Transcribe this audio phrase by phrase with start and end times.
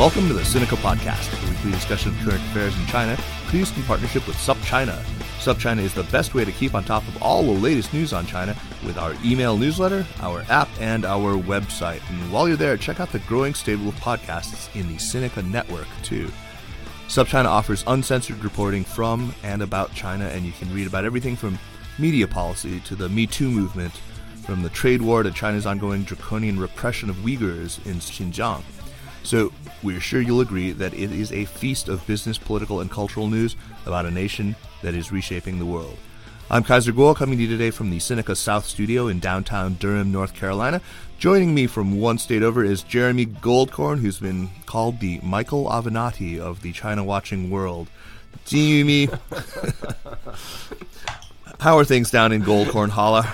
[0.00, 3.82] Welcome to the Sinica Podcast, a weekly discussion of current affairs in China, produced in
[3.82, 4.98] partnership with SupChina.
[5.40, 8.24] SupChina is the best way to keep on top of all the latest news on
[8.24, 8.56] China
[8.86, 12.00] with our email newsletter, our app, and our website.
[12.08, 15.88] And while you're there, check out the growing stable of podcasts in the Sinica network,
[16.02, 16.30] too.
[17.08, 21.58] SupChina offers uncensored reporting from and about China, and you can read about everything from
[21.98, 23.92] media policy to the Me Too movement,
[24.46, 28.62] from the trade war to China's ongoing draconian repression of Uyghurs in Xinjiang.
[29.22, 29.52] So,
[29.82, 33.56] we're sure you'll agree that it is a feast of business, political, and cultural news
[33.86, 35.96] about a nation that is reshaping the world.
[36.52, 40.10] I'm Kaiser Kuo, coming to you today from the Sinica South studio in downtown Durham,
[40.10, 40.80] North Carolina.
[41.16, 46.40] Joining me from one state over is Jeremy Goldkorn, who's been called the Michael Avenatti
[46.40, 47.88] of the China watching world.
[48.46, 49.04] Jimmy,
[51.60, 53.32] how are things down in Goldkorn Holla?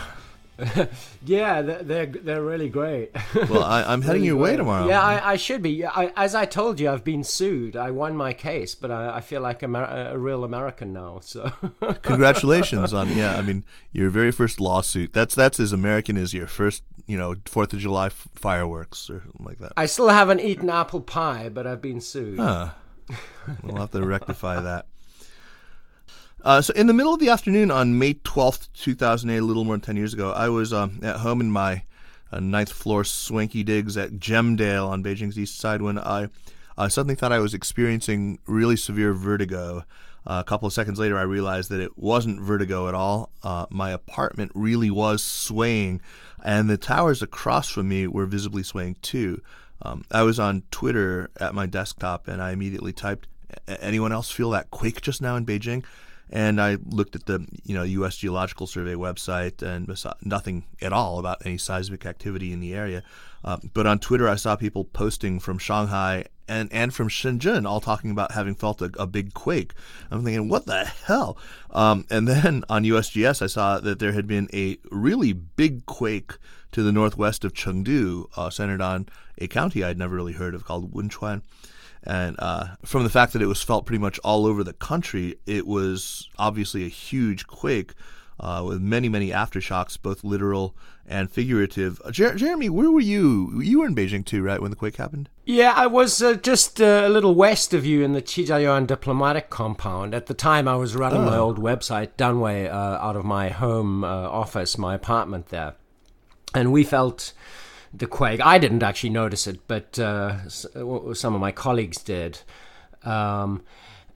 [1.28, 3.10] yeah, they're they're really great.
[3.48, 4.86] well, I, am heading really your way tomorrow.
[4.86, 5.84] Yeah, I, I should be.
[5.84, 7.76] I, as I told you, I've been sued.
[7.76, 11.20] I won my case, but I, I feel like a, a real American now.
[11.20, 11.52] So,
[12.02, 13.36] congratulations on yeah.
[13.36, 15.12] I mean, your very first lawsuit.
[15.12, 19.20] That's that's as American as your first, you know, Fourth of July f- fireworks or
[19.20, 19.72] something like that.
[19.76, 22.38] I still haven't eaten apple pie, but I've been sued.
[22.38, 22.70] Huh.
[23.62, 24.86] We'll have to rectify that.
[26.46, 29.74] Uh, so, in the middle of the afternoon on May 12th, 2008, a little more
[29.74, 31.82] than 10 years ago, I was um, at home in my
[32.30, 36.28] uh, ninth floor swanky digs at Gemdale on Beijing's east side when I
[36.78, 39.78] uh, suddenly thought I was experiencing really severe vertigo.
[40.24, 43.32] Uh, a couple of seconds later, I realized that it wasn't vertigo at all.
[43.42, 46.00] Uh, my apartment really was swaying,
[46.44, 49.42] and the towers across from me were visibly swaying too.
[49.82, 53.26] Um, I was on Twitter at my desktop, and I immediately typed,
[53.66, 55.82] "Anyone else feel that quake just now in Beijing?"
[56.30, 58.16] And I looked at the you know U.S.
[58.16, 59.88] Geological Survey website and
[60.22, 63.02] nothing at all about any seismic activity in the area.
[63.44, 67.80] Uh, but on Twitter, I saw people posting from Shanghai and, and from Shenzhen, all
[67.80, 69.72] talking about having felt a, a big quake.
[70.10, 71.36] I'm thinking, what the hell?
[71.70, 76.32] Um, and then on USGS, I saw that there had been a really big quake
[76.72, 79.08] to the northwest of Chengdu, uh, centered on
[79.38, 81.42] a county I'd never really heard of called Wenchuan.
[82.06, 85.36] And uh, from the fact that it was felt pretty much all over the country,
[85.46, 87.92] it was obviously a huge quake
[88.38, 92.00] uh, with many, many aftershocks, both literal and figurative.
[92.04, 93.60] Uh, Jer- Jeremy, where were you?
[93.60, 95.28] You were in Beijing too, right, when the quake happened?
[95.44, 99.50] Yeah, I was uh, just uh, a little west of you in the Qijiayuan diplomatic
[99.50, 100.14] compound.
[100.14, 101.26] At the time, I was running oh.
[101.26, 105.74] my old website, Danwei, uh, out of my home uh, office, my apartment there.
[106.54, 107.32] And we felt
[107.98, 108.40] the quake.
[108.40, 112.40] I didn't actually notice it, but uh, some of my colleagues did.
[113.04, 113.62] Um,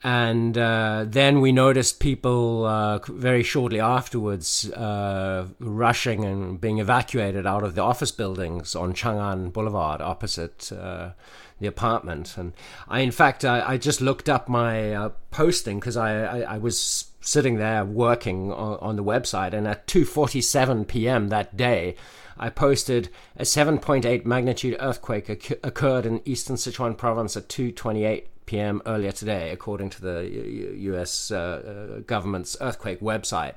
[0.03, 7.47] and uh, then we noticed people uh, very shortly afterwards uh, rushing and being evacuated
[7.47, 11.11] out of the office buildings on Chang'an Boulevard opposite uh,
[11.59, 12.39] the apartment.
[12.39, 12.55] And
[12.89, 16.59] I, in fact, I, I just looked up my uh, posting because I, I, I,
[16.59, 21.29] was sitting there working on, on the website, and at 2:47 p.m.
[21.29, 21.95] that day.
[22.41, 25.29] I posted a 7.8 magnitude earthquake
[25.63, 28.83] occurred in eastern Sichuan province at 2:28 p.m.
[28.87, 31.31] earlier today, according to the U.S.
[31.31, 33.55] Uh, uh, government's earthquake website.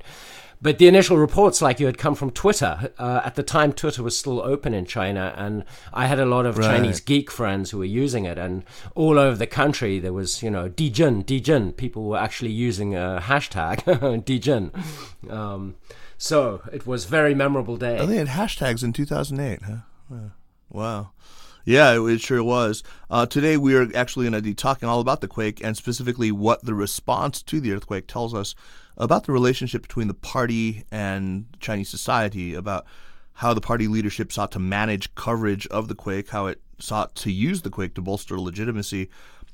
[0.62, 2.92] But the initial reports, like you, had come from Twitter.
[2.98, 5.64] Uh, at the time, Twitter was still open in China, and
[5.94, 6.78] I had a lot of right.
[6.78, 8.38] Chinese geek friends who were using it.
[8.38, 8.64] And
[8.96, 11.76] all over the country, there was, you know, Dizhen, Dizhen.
[11.76, 13.84] People were actually using a hashtag,
[14.26, 14.72] Dizhen.
[15.30, 15.76] Um,
[16.23, 18.00] so it was very memorable day.
[18.00, 20.16] Oh, they had hashtags in 2008, huh?
[20.69, 21.11] Wow.
[21.66, 22.81] Yeah, it, sure was.
[23.09, 26.31] Uh, today we are actually going to be talking all about the quake and specifically
[26.31, 28.56] what the response to the earthquake tells us
[28.95, 32.85] about the relationship between the party and Chinese society, about
[33.34, 37.34] how the party leadership sought to manage coverage of the quake, how it sought to
[37.34, 39.09] use the quake to bolster legitimacy,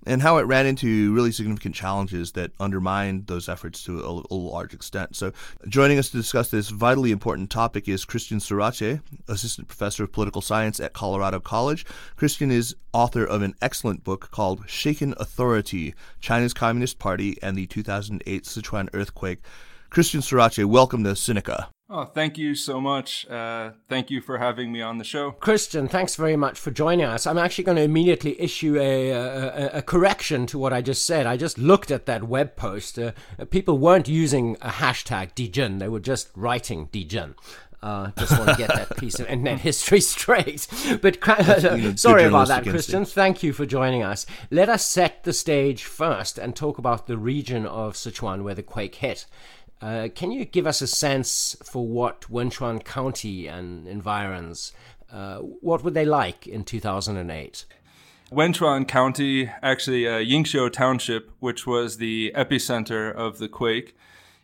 [0.09, 4.36] and how it ran into really significant challenges that undermined those efforts to a, a,
[4.36, 5.16] large extent.
[5.16, 5.31] So,
[5.68, 10.42] joining us to discuss this vitally important topic is Christian Sorace, Assistant Professor of Political
[10.42, 11.86] Science at Colorado College.
[12.16, 17.68] Christian is author of an excellent book called Shaken Authority China's Communist Party and the
[17.68, 19.44] 2008 Sichuan Earthquake.
[19.92, 21.68] Christian Sorace, welcome to Sinica.
[21.91, 23.27] Oh, thank you so much.
[23.27, 25.31] Uh, thank you for having me on the show.
[25.31, 27.25] Christian, thanks very much for joining us.
[27.25, 31.25] I'm actually going to immediately issue a, a, a correction to what I just said.
[31.25, 33.00] I just looked at that web post.
[33.00, 33.13] Uh,
[33.50, 37.33] people weren't using a hashtag Dizhen, they were just writing Dizhen.
[37.81, 40.68] Uh, just want to get that piece of internet history straight.
[41.01, 43.06] But uh, sorry about that, Christian.
[43.06, 44.25] Thank you for joining us.
[44.51, 48.63] Let us set the stage first and talk about the region of Sichuan where the
[48.63, 49.25] quake hit.
[49.81, 54.74] Uh, can you give us a sense for what Wenchuan County and environs,
[55.12, 57.66] uh, what were they like in 2008?
[58.31, 63.96] Wenchuan County, actually uh, Yingxiu Township, which was the epicenter of the quake,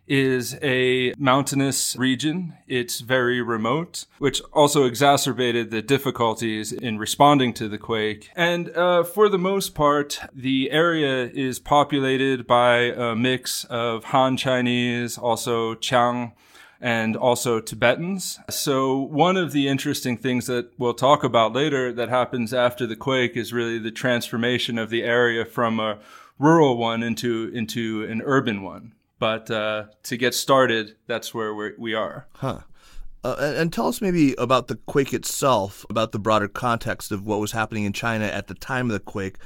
[0.07, 2.55] is a mountainous region.
[2.67, 8.29] It's very remote, which also exacerbated the difficulties in responding to the quake.
[8.35, 14.37] And uh, for the most part, the area is populated by a mix of Han
[14.37, 16.33] Chinese, also Qiang,
[16.81, 18.39] and also Tibetans.
[18.49, 22.95] So one of the interesting things that we'll talk about later that happens after the
[22.95, 25.99] quake is really the transformation of the area from a
[26.37, 28.91] rural one into into an urban one.
[29.19, 32.27] But uh, to get started, that's where we're, we are.
[32.35, 32.59] Huh.
[33.23, 37.39] Uh, and, tell us maybe about the quake itself, about the broader context of what
[37.39, 39.37] was happening in China at the time of the quake.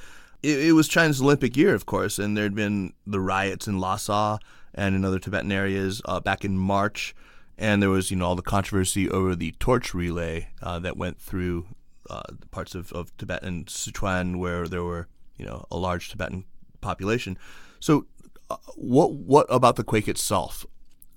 [0.44, 3.80] It, it was China's Olympic year, of course, and there had been the riots in
[3.80, 4.40] Lhasa
[4.74, 7.16] and in other Tibetan areas uh, back in March.
[7.58, 11.20] And there was, you know, all the controversy over the torch relay uh, that went
[11.20, 11.68] through
[12.10, 15.08] uh, parts of, of Tibet and Sichuan where there were,
[15.38, 16.44] you know, a large Tibetan
[16.82, 17.38] population.
[17.80, 18.08] So
[18.76, 20.66] what what about the quake itself?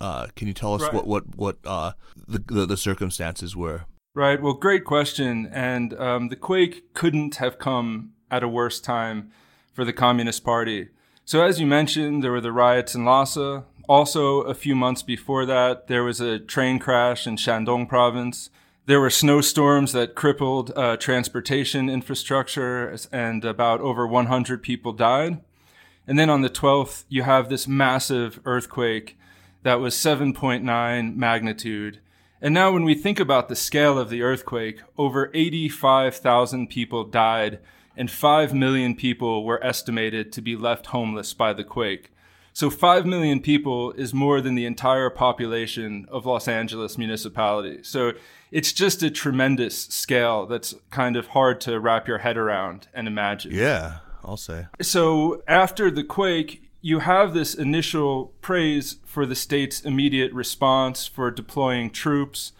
[0.00, 0.92] Uh, can you tell us right.
[0.92, 1.92] what what what uh,
[2.28, 3.84] the, the, the circumstances were?
[4.14, 4.42] Right.
[4.42, 5.48] Well, great question.
[5.52, 9.30] And um, the quake couldn't have come at a worse time
[9.72, 10.88] for the Communist Party.
[11.24, 13.64] So, as you mentioned, there were the riots in Lhasa.
[13.88, 18.50] Also, a few months before that, there was a train crash in Shandong province.
[18.86, 25.40] There were snowstorms that crippled uh, transportation infrastructure, and about over 100 people died.
[26.06, 29.16] And then on the 12th, you have this massive earthquake
[29.62, 32.00] that was 7.9 magnitude.
[32.40, 37.60] And now, when we think about the scale of the earthquake, over 85,000 people died,
[37.96, 42.10] and 5 million people were estimated to be left homeless by the quake.
[42.52, 47.78] So, 5 million people is more than the entire population of Los Angeles municipality.
[47.84, 48.12] So,
[48.50, 53.06] it's just a tremendous scale that's kind of hard to wrap your head around and
[53.06, 53.52] imagine.
[53.52, 53.98] Yeah.
[54.24, 54.66] I'll say.
[54.80, 61.30] So after the quake, you have this initial praise for the state's immediate response for
[61.30, 62.52] deploying troops.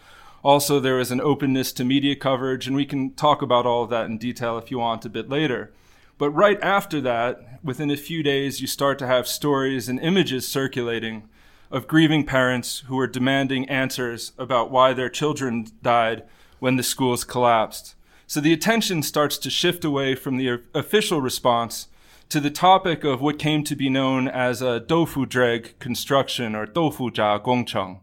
[0.43, 3.89] Also, there is an openness to media coverage, and we can talk about all of
[3.89, 5.71] that in detail if you want a bit later.
[6.17, 10.47] But right after that, within a few days, you start to have stories and images
[10.47, 11.27] circulating
[11.71, 16.23] of grieving parents who are demanding answers about why their children died
[16.59, 17.95] when the schools collapsed.
[18.27, 21.87] So the attention starts to shift away from the official response
[22.29, 26.65] to the topic of what came to be known as a doufu dreg construction or
[26.65, 28.01] doufu zha gongcheng.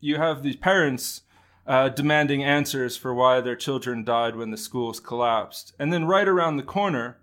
[0.00, 1.22] You have these parents
[1.66, 5.74] uh, demanding answers for why their children died when the schools collapsed.
[5.78, 7.18] And then right around the corner,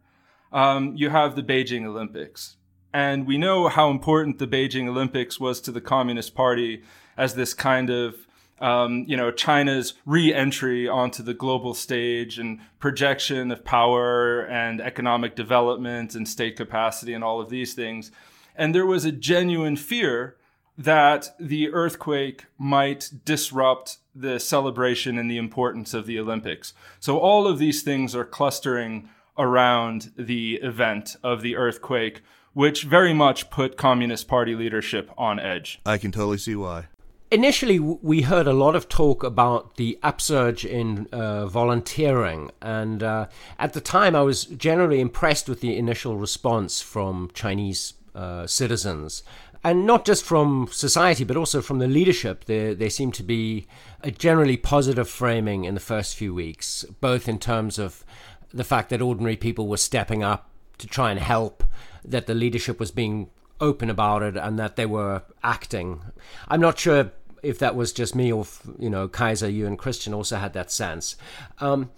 [0.51, 2.57] um, you have the Beijing Olympics.
[2.93, 6.83] And we know how important the Beijing Olympics was to the Communist Party
[7.17, 8.24] as this kind of
[8.59, 15.35] um, you know, China's re-entry onto the global stage and projection of power and economic
[15.35, 18.11] development and state capacity and all of these things.
[18.55, 20.37] And there was a genuine fear
[20.77, 26.73] that the earthquake might disrupt the celebration and the importance of the Olympics.
[26.99, 32.21] So all of these things are clustering around the event of the earthquake,
[32.53, 35.81] which very much put Communist Party leadership on edge.
[35.85, 36.87] I can totally see why
[37.31, 42.51] initially we heard a lot of talk about the upsurge in uh, volunteering.
[42.61, 43.27] And uh,
[43.59, 49.23] at the time i was generally impressed with the initial response from chinese uh, citizens.
[49.63, 52.45] And not just from society but also from the leadership.
[52.45, 53.67] There, there seemed to be
[54.01, 58.05] a generally positive framing in the first few weeks both in terms of
[58.53, 61.63] the fact that ordinary people were stepping up to try and help
[62.03, 66.01] that the leadership was being open about it and that they were acting.
[66.47, 67.11] I'm not sure
[67.45, 70.53] if that was just me or if, you know Kaiser, you and Christian also had
[70.53, 71.15] that sense.
[71.59, 71.91] Um,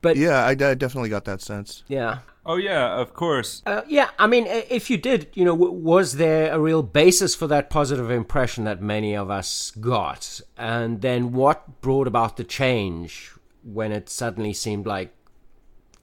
[0.00, 1.84] but yeah, I, I, definitely got that sense.
[1.86, 2.18] Yeah.
[2.44, 3.62] Oh yeah, of course.
[3.64, 7.46] Uh, yeah, I mean, if you did, you know, was there a real basis for
[7.46, 10.40] that positive impression that many of us got?
[10.58, 13.32] And then what brought about the change
[13.62, 15.14] when it suddenly seemed like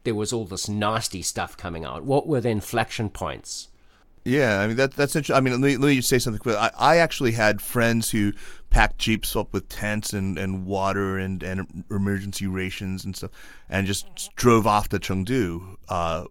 [0.05, 2.05] there was all this nasty stuff coming out?
[2.05, 3.67] What were the inflection points?
[4.29, 5.35] Yeah, I mean that that's interesting.
[5.35, 6.55] I mean, let me, let me say something quick.
[6.55, 8.33] I, I actually had friends who
[8.69, 13.31] packed jeeps up with tents and, and water and, and emergency rations and stuff,
[13.69, 15.77] and just drove off to Chengdu.
[15.89, 16.25] Uh,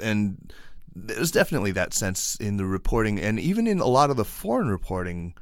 [0.00, 0.52] and
[0.94, 4.68] there's definitely that sense in the reporting, and even in a lot of the foreign
[4.68, 5.34] reporting.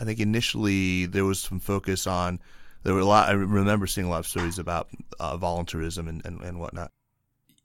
[0.00, 2.38] I think initially there was some focus on
[2.84, 3.28] there were a lot.
[3.28, 6.92] I remember seeing a lot of stories about uh, voluntarism and, and, and whatnot.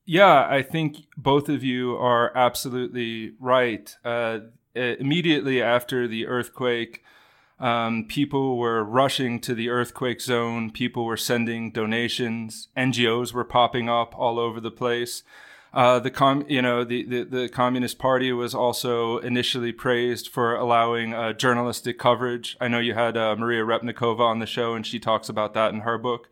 [0.05, 3.95] Yeah, I think both of you are absolutely right.
[4.03, 4.39] Uh,
[4.75, 7.03] immediately after the earthquake,
[7.59, 10.71] Um, people were rushing to the earthquake zone.
[10.71, 12.67] People were sending donations.
[12.75, 15.23] NGOs were popping up all over the place.
[15.73, 20.55] Uh, the com, you know, the, the, the, Communist Party was also initially praised for
[20.55, 22.57] allowing uh, journalistic coverage.
[22.59, 25.73] I know you had uh, Maria Repnikova on the show, and she talks about that
[25.73, 26.29] in her book.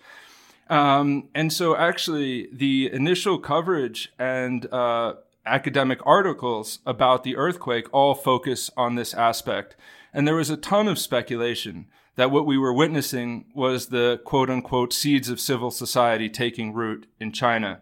[0.72, 8.16] Um, and so, actually, the initial coverage and uh, academic articles about the earthquake all
[8.16, 9.76] focus on this aspect.
[10.14, 14.50] And there was a ton of speculation that what we were witnessing was the quote
[14.50, 17.82] unquote seeds of civil society taking root in China.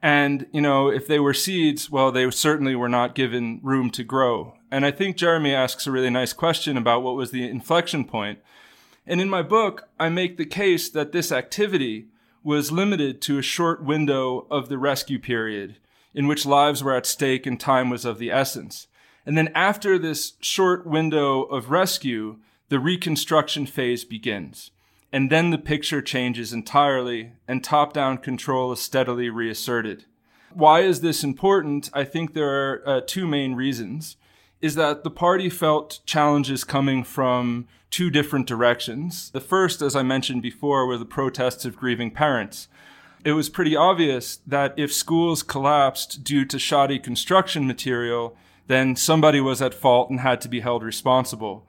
[0.00, 4.04] And, you know, if they were seeds, well, they certainly were not given room to
[4.04, 4.54] grow.
[4.70, 8.38] And I think Jeremy asks a really nice question about what was the inflection point.
[9.08, 12.06] And in my book, I make the case that this activity
[12.42, 15.76] was limited to a short window of the rescue period
[16.14, 18.86] in which lives were at stake and time was of the essence.
[19.24, 24.70] And then after this short window of rescue, the reconstruction phase begins.
[25.12, 30.06] And then the picture changes entirely and top down control is steadily reasserted.
[30.52, 31.90] Why is this important?
[31.92, 34.16] I think there are uh, two main reasons.
[34.60, 39.30] Is that the party felt challenges coming from two different directions.
[39.30, 42.66] The first, as I mentioned before, were the protests of grieving parents.
[43.24, 49.40] It was pretty obvious that if schools collapsed due to shoddy construction material, then somebody
[49.40, 51.66] was at fault and had to be held responsible.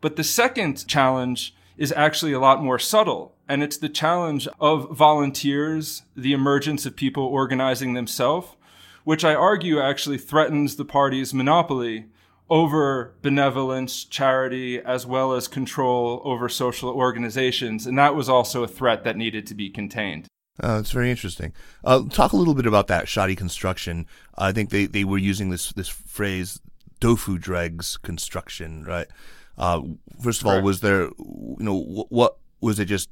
[0.00, 3.34] But the second challenge is actually a lot more subtle.
[3.48, 8.48] And it's the challenge of volunteers, the emergence of people organizing themselves,
[9.04, 12.06] which I argue actually threatens the party's monopoly
[12.52, 17.86] over benevolence, charity, as well as control over social organizations.
[17.86, 20.26] And that was also a threat that needed to be contained.
[20.62, 21.54] Uh, it's very interesting.
[21.82, 24.06] Uh, talk a little bit about that shoddy construction.
[24.36, 26.60] I think they, they were using this this phrase
[27.00, 29.06] "dofu dregs construction," right?
[29.56, 29.80] Uh,
[30.22, 30.58] first of Correct.
[30.58, 32.84] all, was there, you know, what, what was it?
[32.84, 33.08] Just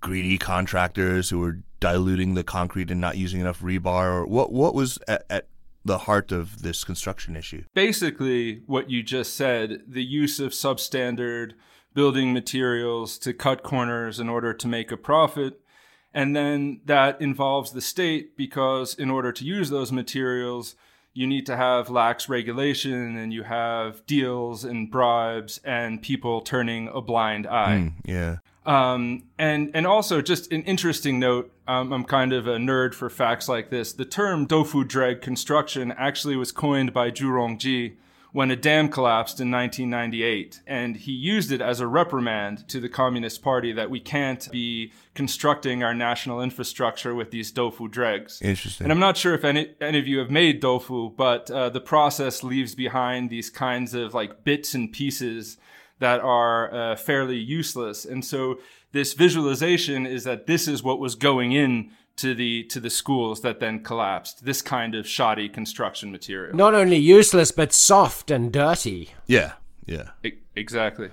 [0.00, 4.50] greedy contractors who were diluting the concrete and not using enough rebar, or what?
[4.50, 5.48] What was at, at
[5.84, 7.64] the heart of this construction issue?
[7.74, 11.52] Basically, what you just said: the use of substandard
[11.94, 15.60] building materials to cut corners in order to make a profit.
[16.14, 20.74] And then that involves the state because in order to use those materials,
[21.14, 26.88] you need to have lax regulation and you have deals and bribes and people turning
[26.88, 27.78] a blind eye.
[27.78, 28.36] Mm, yeah.
[28.64, 31.52] Um, and and also just an interesting note.
[31.66, 33.92] Um, I'm kind of a nerd for facts like this.
[33.92, 37.96] The term "dofu dreg" construction actually was coined by Zhu Rongji
[38.32, 40.62] when a dam collapsed in 1998.
[40.66, 44.92] And he used it as a reprimand to the Communist Party that we can't be
[45.14, 48.40] constructing our national infrastructure with these dofu dregs.
[48.40, 48.86] Interesting.
[48.86, 51.80] And I'm not sure if any, any of you have made dofu, but uh, the
[51.80, 55.58] process leaves behind these kinds of like bits and pieces
[56.02, 58.04] that are uh, fairly useless.
[58.04, 58.58] And so
[58.90, 63.40] this visualization is that this is what was going in to the to the schools
[63.42, 64.44] that then collapsed.
[64.44, 66.56] This kind of shoddy construction material.
[66.56, 69.10] Not only useless but soft and dirty.
[69.26, 69.52] Yeah,
[69.86, 70.10] yeah.
[70.24, 71.10] E- exactly.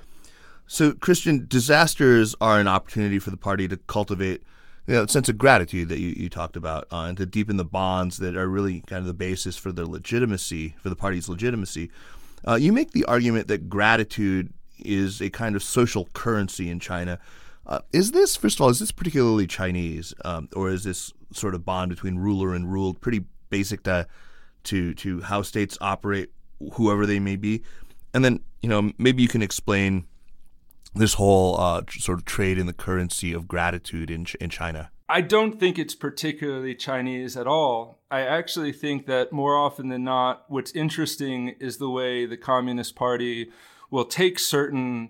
[0.66, 4.42] So, Christian, disasters are an opportunity for the party to cultivate
[4.88, 7.58] you know, a sense of gratitude that you, you talked about uh, and to deepen
[7.58, 11.30] the bonds that are really kind of the basis for the legitimacy, for the party's
[11.30, 11.92] legitimacy.
[12.48, 14.54] Uh, you make the argument that gratitude
[14.86, 17.20] is a kind of social currency in China
[17.70, 21.54] uh, is this, first of all, is this particularly Chinese, um, or is this sort
[21.54, 24.08] of bond between ruler and ruled pretty basic to
[24.64, 26.32] to to how states operate,
[26.74, 27.62] whoever they may be?
[28.12, 30.08] And then, you know, maybe you can explain
[30.96, 34.90] this whole uh, sort of trade in the currency of gratitude in in China.
[35.08, 38.00] I don't think it's particularly Chinese at all.
[38.10, 42.96] I actually think that more often than not, what's interesting is the way the Communist
[42.96, 43.52] Party
[43.90, 45.10] will take certain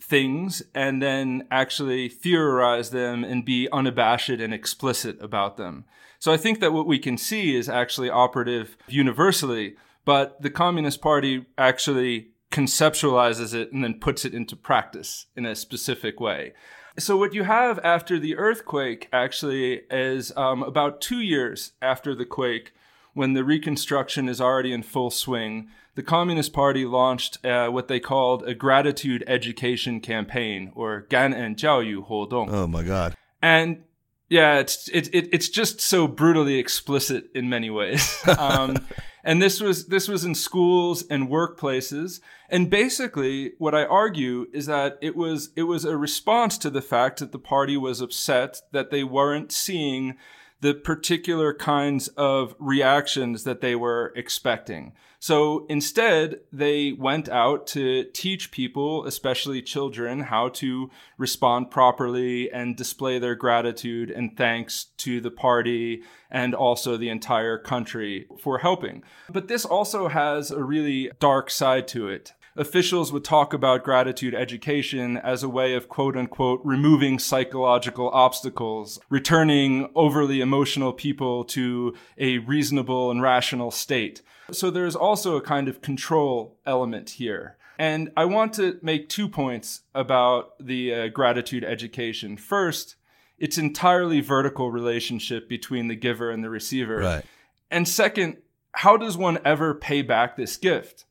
[0.00, 5.84] things and then actually theorize them and be unabashed and explicit about them.
[6.18, 11.00] So I think that what we can see is actually operative universally, but the Communist
[11.00, 16.52] Party actually conceptualizes it and then puts it into practice in a specific way.
[16.98, 22.24] So what you have after the earthquake actually is um, about two years after the
[22.24, 22.72] quake,
[23.14, 28.00] when the reconstruction is already in full swing the Communist Party launched uh, what they
[28.00, 32.48] called a gratitude education campaign, or Gan'en Jiaoyu Huodong.
[32.50, 33.14] Oh my God!
[33.40, 33.84] And
[34.28, 38.22] yeah, it's it, it, it's just so brutally explicit in many ways.
[38.38, 38.86] Um,
[39.26, 42.20] and this was this was in schools and workplaces.
[42.50, 46.82] And basically, what I argue is that it was it was a response to the
[46.82, 50.16] fact that the party was upset that they weren't seeing
[50.60, 54.92] the particular kinds of reactions that they were expecting.
[55.24, 62.76] So instead, they went out to teach people, especially children, how to respond properly and
[62.76, 69.02] display their gratitude and thanks to the party and also the entire country for helping.
[69.30, 74.34] But this also has a really dark side to it officials would talk about gratitude
[74.34, 81.94] education as a way of quote unquote removing psychological obstacles, returning overly emotional people to
[82.18, 84.22] a reasonable and rational state.
[84.50, 87.56] So there's also a kind of control element here.
[87.78, 92.36] And I want to make two points about the uh, gratitude education.
[92.36, 92.94] First,
[93.36, 96.98] it's entirely vertical relationship between the giver and the receiver.
[96.98, 97.24] Right.
[97.70, 98.36] And second,
[98.72, 101.04] how does one ever pay back this gift?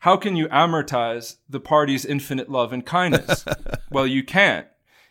[0.00, 3.44] How can you amortize the party's infinite love and kindness?
[3.90, 4.66] well, you can't.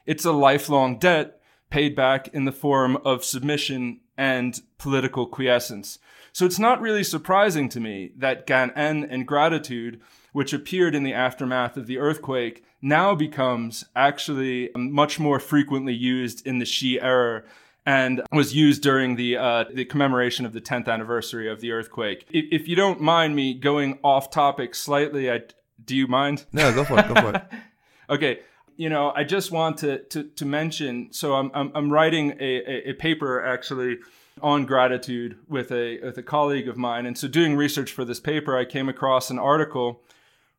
[0.08, 6.00] It's a lifelong debt paid back in the form of submission and political quiescence.
[6.34, 10.02] So it's not really surprising to me that Gan-en and gratitude,
[10.34, 16.48] which appeared in the aftermath of the earthquake, now becomes actually much more frequently used
[16.48, 17.44] in the Xi era
[17.90, 22.28] and was used during the uh, the commemoration of the 10th anniversary of the earthquake.
[22.30, 25.42] If, if you don't mind me going off topic slightly, I,
[25.84, 26.46] do you mind?
[26.54, 27.08] No, go for it.
[27.08, 27.42] Go for it.
[28.12, 28.40] okay.
[28.78, 31.12] You know, I just want to, to, to mention.
[31.12, 33.98] So I'm, I'm, I'm writing a, a, a paper actually
[34.40, 38.20] on gratitude with a with a colleague of mine, and so doing research for this
[38.20, 40.04] paper, I came across an article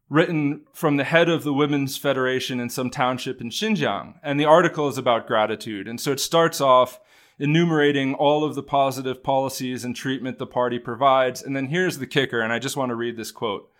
[0.09, 4.45] written from the head of the Women's Federation in some township in Xinjiang, and the
[4.45, 6.99] article is about gratitude, and so it starts off
[7.41, 11.43] enumerating all of the positive policies and treatment the party provides.
[11.43, 13.73] And then here's the kicker, and I just want to read this quote.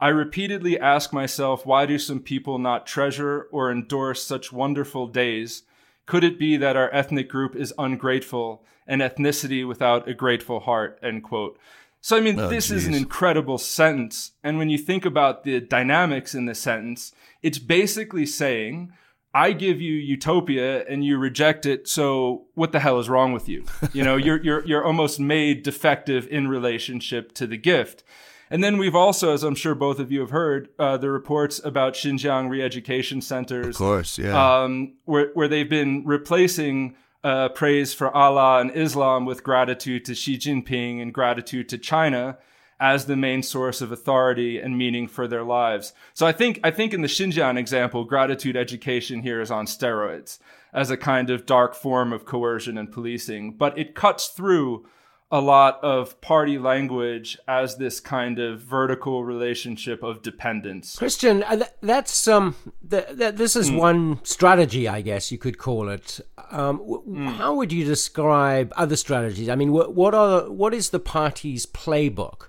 [0.00, 5.64] I repeatedly ask myself, why do some people not treasure or endorse such wonderful days?
[6.06, 10.98] Could it be that our ethnic group is ungrateful, an ethnicity without a grateful heart?
[11.02, 11.58] End quote.
[12.00, 12.78] So, I mean, oh, this geez.
[12.78, 14.32] is an incredible sentence.
[14.42, 18.92] And when you think about the dynamics in the sentence, it's basically saying
[19.34, 21.88] I give you utopia and you reject it.
[21.88, 23.64] So what the hell is wrong with you?
[23.92, 28.04] You know, you're, you're, you're almost made defective in relationship to the gift.
[28.50, 31.58] And then we've also, as I'm sure both of you have heard, uh, the reports
[31.64, 33.76] about Xinjiang re-education centers.
[33.76, 34.62] Of course, yeah.
[34.62, 40.14] Um, where, where they've been replacing uh, praise for Allah and Islam with gratitude to
[40.14, 42.36] Xi Jinping and gratitude to China
[42.82, 45.92] as the main source of authority and meaning for their lives.
[46.14, 50.40] So I think I think in the Xinjiang example, gratitude education here is on steroids
[50.72, 54.84] as a kind of dark form of coercion and policing, but it cuts through
[55.32, 60.94] a lot of party language as this kind of vertical relationship of dependence.
[60.96, 62.54] Christian, uh, that's um,
[62.88, 63.78] th- th- this is mm.
[63.78, 66.20] one strategy, I guess you could call it.
[66.50, 67.36] Um, w- mm.
[67.36, 69.48] How would you describe other strategies?
[69.48, 72.48] I mean, wh- what are what is the party's playbook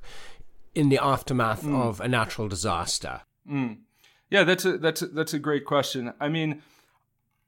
[0.76, 1.82] in the aftermath mm.
[1.82, 3.22] of a natural disaster?
[3.50, 3.78] Mm.
[4.30, 6.12] Yeah, that's a that's a, that's a great question.
[6.20, 6.62] I mean,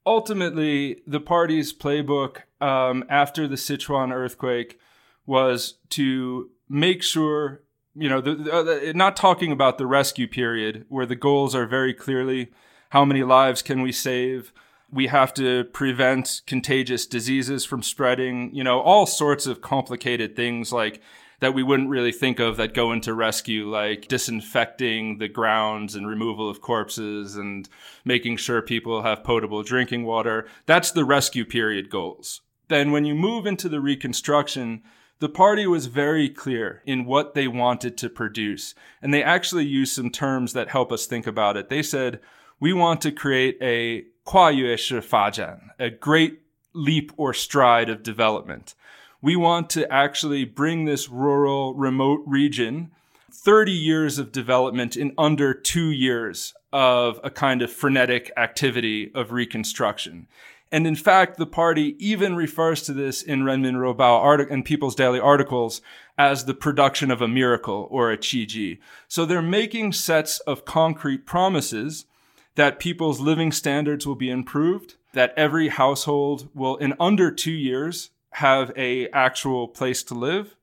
[0.05, 4.79] ultimately, the party's playbook um, after the Sichuan earthquake
[5.25, 7.61] was to make sure
[7.95, 11.65] you know, the, uh, the, not talking about the rescue period where the goals are
[11.65, 12.51] very clearly
[12.89, 14.51] how many lives can we save?
[14.91, 20.71] We have to prevent contagious diseases from spreading, you know, all sorts of complicated things
[20.71, 21.01] like
[21.39, 26.07] that we wouldn't really think of that go into rescue, like disinfecting the grounds and
[26.07, 27.67] removal of corpses and
[28.05, 30.47] making sure people have potable drinking water.
[30.65, 32.41] That's the rescue period goals.
[32.67, 34.83] Then when you move into the reconstruction,
[35.19, 39.93] the party was very clear in what they wanted to produce, and they actually used
[39.93, 41.69] some terms that help us think about it.
[41.69, 42.19] They said,
[42.59, 46.41] We want to create a fazhan, a great
[46.73, 48.75] leap or stride of development.
[49.21, 52.91] We want to actually bring this rural, remote region
[53.31, 59.31] 30 years of development in under two years of a kind of frenetic activity of
[59.31, 60.27] reconstruction.
[60.75, 64.93] And in fact, the party even refers to this in Renmin Ribao artic- and People's
[64.93, 65.81] Daily articles
[66.17, 68.79] as the production of a miracle or a qiji.
[69.07, 72.07] So they're making sets of concrete promises
[72.55, 78.09] that people's living standards will be improved, that every household will in under two years
[78.31, 80.57] have a actual place to live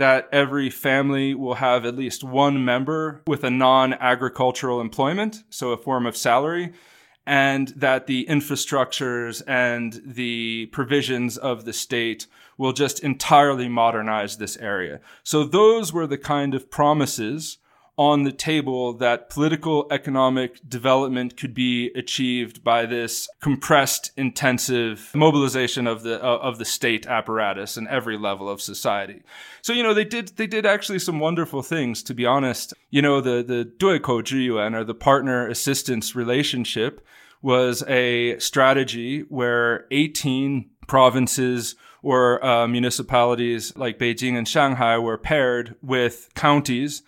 [0.00, 5.76] that every family will have at least one member with a non-agricultural employment, so a
[5.76, 6.72] form of salary,
[7.30, 12.26] and that the infrastructures and the provisions of the state
[12.58, 14.98] will just entirely modernize this area.
[15.22, 17.58] So those were the kind of promises
[18.00, 25.86] on the table that political economic development could be achieved by this compressed intensive mobilization
[25.86, 29.22] of the uh, of the state apparatus in every level of society.
[29.60, 32.72] So you know they did they did actually some wonderful things to be honest.
[32.88, 37.06] You know the the duikou zhiyuan or the partner assistance relationship
[37.42, 45.74] was a strategy where 18 provinces or uh, municipalities like Beijing and Shanghai were paired
[45.82, 47.02] with counties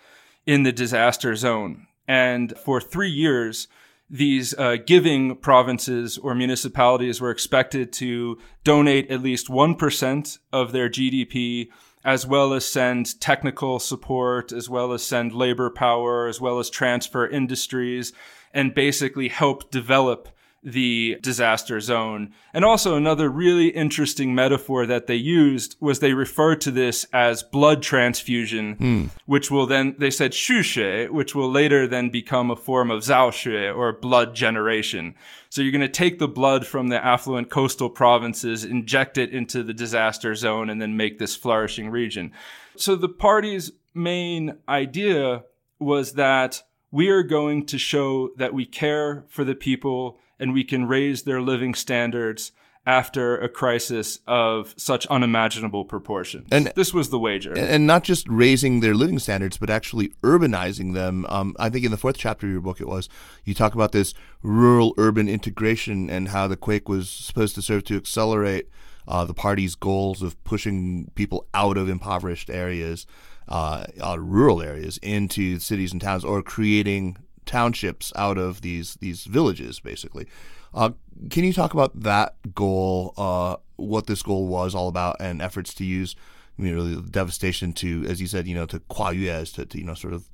[0.45, 1.87] in the disaster zone.
[2.07, 3.67] And for three years,
[4.09, 10.89] these uh, giving provinces or municipalities were expected to donate at least 1% of their
[10.89, 11.69] GDP,
[12.03, 16.69] as well as send technical support, as well as send labor power, as well as
[16.69, 18.13] transfer industries,
[18.53, 20.29] and basically help develop
[20.63, 22.33] the disaster zone.
[22.53, 27.43] And also another really interesting metaphor that they used was they referred to this as
[27.43, 29.09] blood transfusion, mm.
[29.25, 33.75] which will then, they said shuxue, which will later then become a form of zaoxue
[33.75, 35.15] or blood generation.
[35.49, 39.63] So you're going to take the blood from the affluent coastal provinces, inject it into
[39.63, 42.31] the disaster zone, and then make this flourishing region.
[42.75, 45.43] So the party's main idea
[45.79, 50.63] was that we are going to show that we care for the people and we
[50.63, 52.51] can raise their living standards
[52.85, 56.47] after a crisis of such unimaginable proportions.
[56.51, 57.53] And this was the wager.
[57.57, 61.25] And not just raising their living standards, but actually urbanizing them.
[61.29, 63.07] Um, I think in the fourth chapter of your book, it was
[63.45, 67.85] you talk about this rural urban integration and how the quake was supposed to serve
[67.85, 68.69] to accelerate
[69.07, 73.05] uh, the party's goals of pushing people out of impoverished areas,
[73.47, 79.25] uh, uh, rural areas, into cities and towns, or creating townships out of these these
[79.25, 80.27] villages, basically.
[80.73, 80.91] Uh,
[81.29, 83.13] can you talk about that goal?
[83.17, 86.15] Uh, what this goal was all about, and efforts to use,
[86.57, 89.83] you know, the devastation to, as you said, you know, to kuayue, to, to you
[89.83, 90.29] know, sort of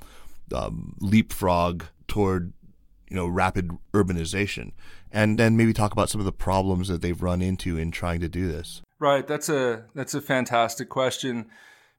[0.54, 2.54] um, leapfrog toward,
[3.10, 4.72] you know, rapid urbanization,
[5.12, 8.19] and then maybe talk about some of the problems that they've run into in trying
[8.19, 8.82] to do this.
[9.00, 9.26] Right.
[9.26, 11.48] That's a that's a fantastic question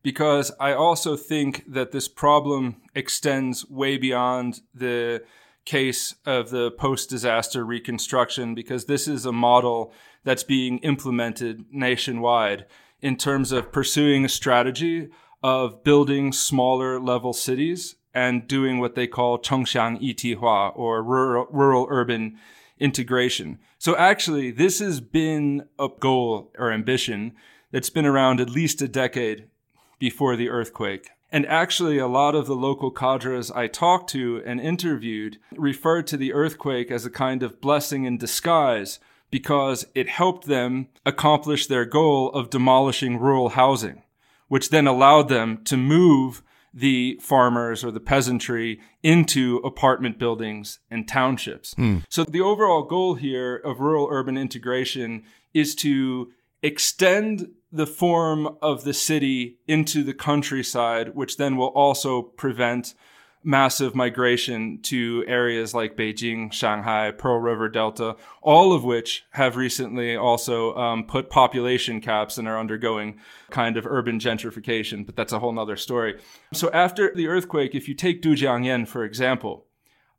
[0.03, 5.23] because I also think that this problem extends way beyond the
[5.65, 9.93] case of the post disaster reconstruction because this is a model
[10.25, 12.67] that's being implemented nationwide
[13.01, 15.09] in terms of pursuing a strategy
[15.43, 22.37] of building smaller level cities and doing what they call Chengxiang Yitihua or rural urban
[22.79, 23.59] integration.
[23.79, 27.35] So actually, this has been a goal or ambition
[27.71, 29.47] that's been around at least a decade
[30.01, 31.11] before the earthquake.
[31.31, 36.17] And actually, a lot of the local cadres I talked to and interviewed referred to
[36.17, 38.99] the earthquake as a kind of blessing in disguise
[39.31, 44.03] because it helped them accomplish their goal of demolishing rural housing,
[44.49, 46.43] which then allowed them to move
[46.75, 51.75] the farmers or the peasantry into apartment buildings and townships.
[51.75, 52.05] Mm.
[52.09, 56.33] So the overall goal here of rural urban integration is to
[56.63, 62.95] extend the form of the city into the countryside, which then will also prevent
[63.43, 70.15] massive migration to areas like Beijing, Shanghai, Pearl River Delta, all of which have recently
[70.15, 73.19] also um, put population caps and are undergoing
[73.51, 75.07] kind of urban gentrification.
[75.07, 76.21] But that's a whole nother story.
[76.53, 79.67] So after the earthquake, if you take Dujiangyan, for example,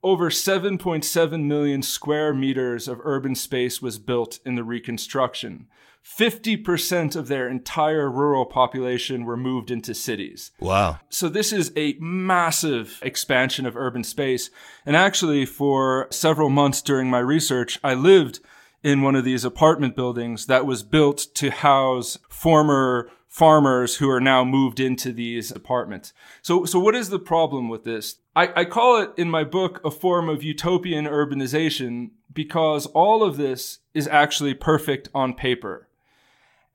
[0.03, 5.67] over 7.7 million square meters of urban space was built in the reconstruction.
[6.03, 10.51] 50% of their entire rural population were moved into cities.
[10.59, 10.99] Wow.
[11.09, 14.49] So this is a massive expansion of urban space.
[14.85, 18.39] And actually, for several months during my research, I lived
[18.83, 24.19] in one of these apartment buildings that was built to house former farmers who are
[24.19, 26.11] now moved into these apartments.
[26.41, 28.17] So, so what is the problem with this?
[28.35, 33.37] I, I call it in my book a form of utopian urbanization because all of
[33.37, 35.87] this is actually perfect on paper.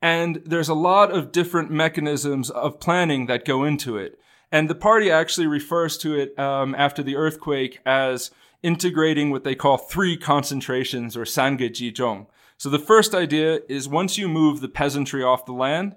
[0.01, 4.19] And there's a lot of different mechanisms of planning that go into it.
[4.51, 8.31] And the party actually refers to it um, after the earthquake as
[8.63, 12.27] integrating what they call three concentrations or sange jizhong.
[12.57, 15.95] So the first idea is once you move the peasantry off the land,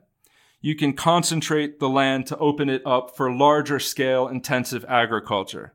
[0.61, 5.73] you can concentrate the land to open it up for larger scale intensive agriculture.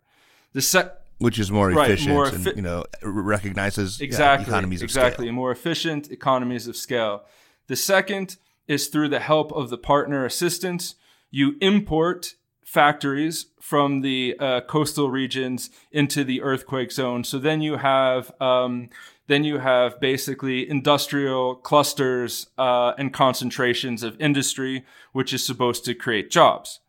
[0.53, 4.57] The se- which is more right, efficient more efi- and you know recognizes exactly, yeah,
[4.57, 5.33] economies of exactly scale.
[5.33, 7.23] more efficient economies of scale.
[7.67, 10.95] The second is through the help of the partner assistance.
[11.31, 17.23] You import factories from the uh, coastal regions into the earthquake zone.
[17.23, 18.89] So then you have um,
[19.27, 25.95] then you have basically industrial clusters uh, and concentrations of industry, which is supposed to
[25.95, 26.79] create jobs.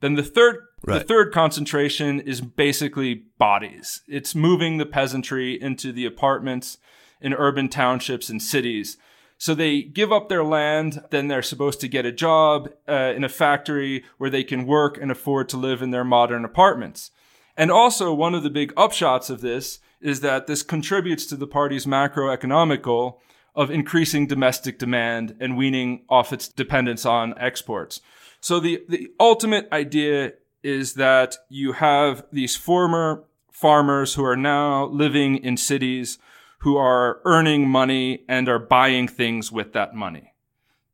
[0.00, 1.00] Then the third Right.
[1.00, 4.02] The third concentration is basically bodies.
[4.06, 6.78] It's moving the peasantry into the apartments
[7.20, 8.96] in urban townships and cities.
[9.38, 13.22] So they give up their land, then they're supposed to get a job uh, in
[13.22, 17.10] a factory where they can work and afford to live in their modern apartments.
[17.56, 21.46] And also, one of the big upshots of this is that this contributes to the
[21.46, 23.20] party's macroeconomic goal
[23.54, 28.00] of increasing domestic demand and weaning off its dependence on exports.
[28.40, 34.84] So the, the ultimate idea is that you have these former farmers who are now
[34.86, 36.18] living in cities
[36.58, 40.32] who are earning money and are buying things with that money.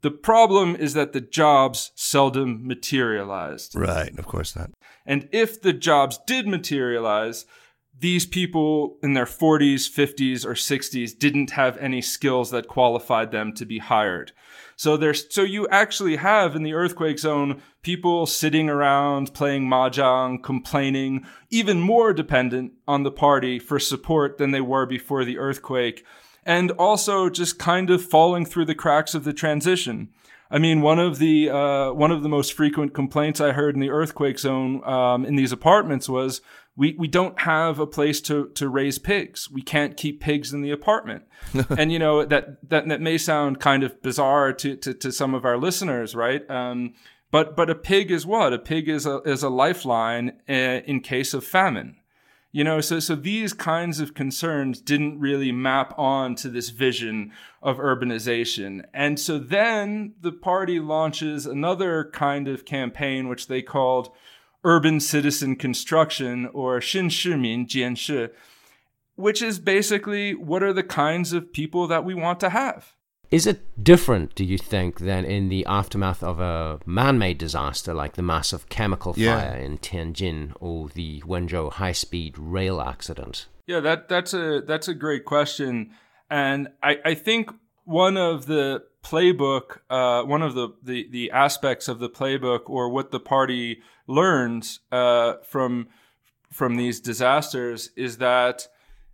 [0.02, 3.76] The problem is that the jobs seldom materialized.
[3.76, 4.70] Right, of course not.
[5.06, 7.46] And if the jobs did materialize,
[8.02, 13.52] these people in their 40s, 50s, or 60s didn't have any skills that qualified them
[13.54, 14.32] to be hired.
[14.74, 20.42] So there's, so you actually have in the earthquake zone people sitting around playing mahjong,
[20.42, 26.04] complaining, even more dependent on the party for support than they were before the earthquake.
[26.44, 30.08] And also just kind of falling through the cracks of the transition.
[30.52, 33.80] I mean, one of the uh, one of the most frequent complaints I heard in
[33.80, 36.42] the earthquake zone um, in these apartments was
[36.76, 39.50] we we don't have a place to to raise pigs.
[39.50, 41.24] We can't keep pigs in the apartment.
[41.78, 45.34] and you know that that that may sound kind of bizarre to to, to some
[45.34, 46.48] of our listeners, right?
[46.50, 46.94] Um,
[47.30, 48.52] but but a pig is what?
[48.52, 51.96] A pig is a is a lifeline uh, in case of famine.
[52.54, 57.32] You know, so so these kinds of concerns didn't really map on to this vision
[57.62, 58.84] of urbanization.
[58.92, 64.10] And so then the party launches another kind of campaign which they called
[64.64, 68.30] urban citizen construction or Xinshimin Jianshe,
[69.16, 72.94] which is basically what are the kinds of people that we want to have.
[73.30, 77.94] Is it different, do you think, than in the aftermath of a man made disaster
[77.94, 79.40] like the massive chemical yeah.
[79.40, 83.46] fire in Tianjin or the Wenzhou high speed rail accident?
[83.66, 85.92] Yeah, that, that's a that's a great question.
[86.28, 87.50] And I, I think
[87.84, 92.88] one of the playbook, uh, one of the, the the aspects of the playbook, or
[92.88, 95.88] what the party learns uh, from
[96.50, 98.68] from these disasters, is that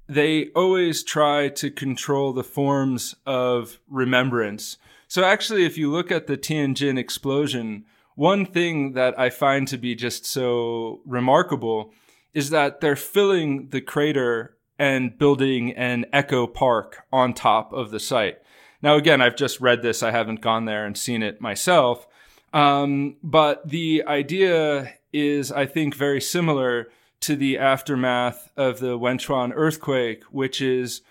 [0.09, 4.77] they always try to control the forms of remembrance.
[5.07, 9.79] So actually, if you look at the Tianjin explosion, one thing that I find to
[9.79, 11.92] be just so remarkable
[12.35, 18.01] is that they're filling the crater and building an echo park on top of the
[18.01, 18.38] site.
[18.83, 20.03] Now, again, I've just read this.
[20.03, 22.07] I haven't gone there and seen it myself.
[22.53, 26.88] Um, but the idea is, I think, very similar
[27.21, 31.03] to the aftermath of the Wenchuan earthquake, which is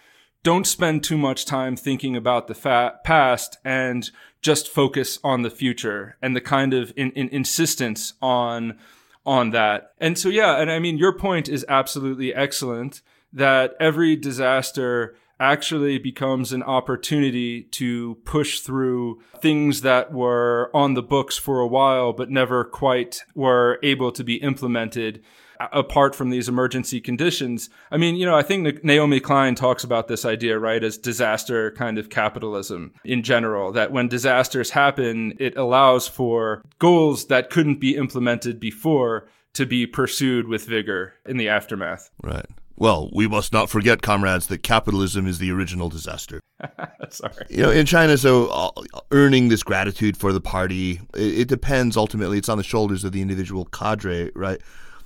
[0.43, 4.09] don't spend too much time thinking about the fa- past and
[4.41, 8.77] just focus on the future and the kind of in, in insistence on
[9.25, 9.91] on that.
[9.97, 13.01] And so yeah, and I mean your point is absolutely excellent
[13.33, 21.03] that every disaster actually becomes an opportunity to push through things that were on the
[21.03, 25.23] books for a while but never quite were able to be implemented
[25.59, 27.69] apart from these emergency conditions.
[27.91, 31.71] I mean, you know, I think Naomi Klein talks about this idea, right, as disaster
[31.71, 37.79] kind of capitalism in general, that when disasters happen, it allows for goals that couldn't
[37.79, 42.11] be implemented before to be pursued with vigor in the aftermath.
[42.21, 42.45] Right.
[42.79, 46.39] Well, we must not forget, comrades, that capitalism is the original disaster.
[47.09, 47.45] Sorry.
[47.49, 48.69] You know, in China, so uh,
[49.09, 52.37] earning this gratitude for the party, it, it depends ultimately.
[52.37, 54.61] It's on the shoulders of the individual cadre, right?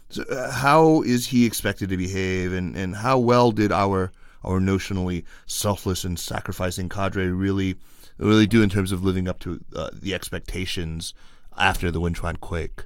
[0.10, 4.12] So, uh, how is he expected to behave, and, and how well did our
[4.44, 7.76] our notionally selfless and sacrificing cadre really
[8.18, 11.14] really do in terms of living up to uh, the expectations
[11.58, 12.86] after the Wenchuan quake?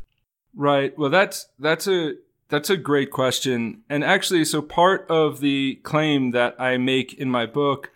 [0.56, 0.98] Right.
[0.98, 2.14] Well, that's that's a
[2.50, 3.82] that's a great question.
[3.90, 7.92] And actually, so part of the claim that I make in my book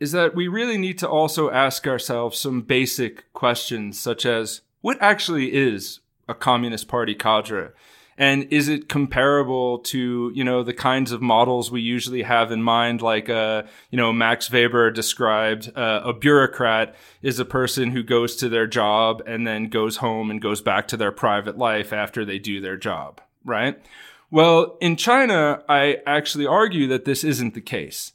[0.00, 4.96] is that we really need to also ask ourselves some basic questions, such as what
[5.00, 7.68] actually is a Communist Party cadre?
[8.18, 12.62] And is it comparable to, you know, the kinds of models we usually have in
[12.62, 13.00] mind?
[13.00, 18.36] Like, uh, you know, Max Weber described uh, a bureaucrat is a person who goes
[18.36, 22.24] to their job and then goes home and goes back to their private life after
[22.24, 23.80] they do their job, right?
[24.30, 28.12] Well, in China, I actually argue that this isn't the case.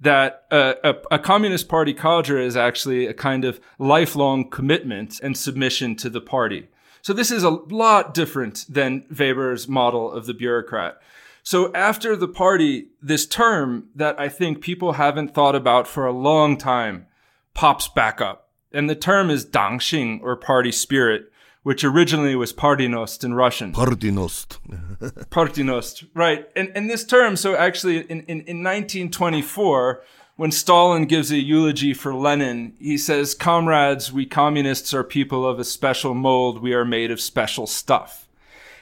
[0.00, 5.96] That a, a Communist Party cadre is actually a kind of lifelong commitment and submission
[5.96, 6.68] to the party.
[7.02, 11.00] So this is a lot different than Weber's model of the bureaucrat.
[11.42, 16.12] So after the party, this term that I think people haven't thought about for a
[16.12, 17.06] long time
[17.54, 18.50] pops back up.
[18.72, 21.32] And the term is Dangxing or party spirit,
[21.68, 23.74] which originally was Partynost in Russian.
[23.74, 24.56] Partynost.
[25.28, 26.48] Partynost, right.
[26.56, 30.02] And, and this term, so actually in, in, in 1924,
[30.36, 35.58] when Stalin gives a eulogy for Lenin, he says, Comrades, we communists are people of
[35.58, 36.62] a special mold.
[36.62, 38.26] We are made of special stuff.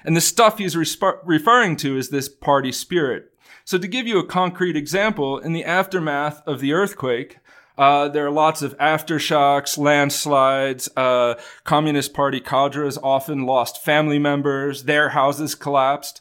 [0.04, 3.32] And the stuff he's resp- referring to is this party spirit.
[3.64, 7.38] So to give you a concrete example, in the aftermath of the earthquake,
[7.78, 10.88] uh, there are lots of aftershocks, landslides.
[10.96, 11.34] Uh,
[11.64, 14.84] Communist Party cadres often lost family members.
[14.84, 16.20] Their houses collapsed.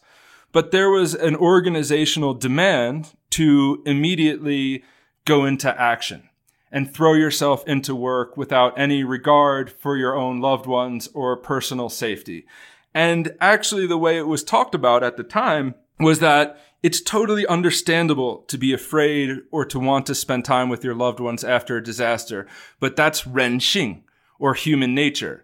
[0.52, 4.84] But there was an organizational demand to immediately
[5.26, 6.30] go into action
[6.72, 11.90] and throw yourself into work without any regard for your own loved ones or personal
[11.90, 12.46] safety.
[12.94, 17.48] And actually, the way it was talked about at the time was that it's totally
[17.48, 21.78] understandable to be afraid or to want to spend time with your loved ones after
[21.78, 22.46] a disaster,
[22.80, 24.04] but that's ren xing
[24.38, 25.44] or human nature.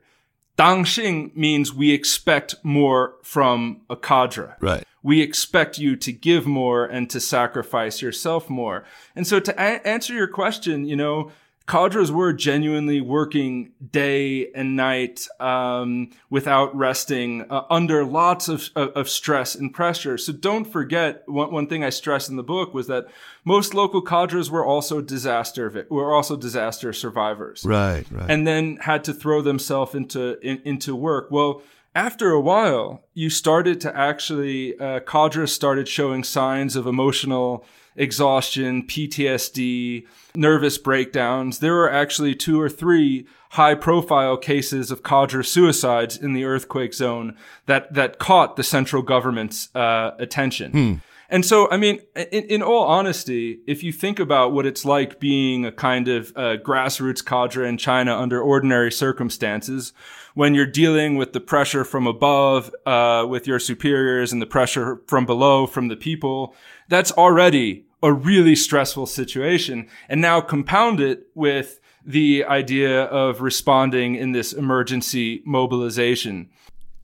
[0.56, 4.50] Dang xing means we expect more from a cadre.
[4.60, 4.84] Right.
[5.02, 8.86] We expect you to give more and to sacrifice yourself more.
[9.16, 11.32] And so to a- answer your question, you know,
[11.72, 19.08] cadres were genuinely working day and night um, without resting uh, under lots of, of,
[19.08, 20.18] stress and pressure.
[20.18, 23.08] So don't forget one, one thing I stress in the book was that
[23.46, 27.64] most local cadres were also disaster were also disaster survivors.
[27.64, 28.30] Right, right.
[28.30, 31.32] And then had to throw themselves into in, into work.
[31.32, 31.62] Well,
[31.96, 38.84] after a while, you started to actually, uh, cadres started showing signs of emotional exhaustion,
[38.84, 41.60] PTSD, nervous breakdowns.
[41.60, 46.94] There were actually two or three high profile cases of cadre suicides in the earthquake
[46.94, 50.72] zone that, that caught the central government's uh, attention.
[50.72, 50.94] Hmm.
[51.32, 55.18] And so, I mean, in, in, all honesty, if you think about what it's like
[55.18, 59.94] being a kind of uh, grassroots cadre in China under ordinary circumstances,
[60.34, 65.02] when you're dealing with the pressure from above, uh, with your superiors and the pressure
[65.08, 66.54] from below from the people,
[66.92, 69.88] that's already a really stressful situation.
[70.10, 76.50] And now compound it with the idea of responding in this emergency mobilization.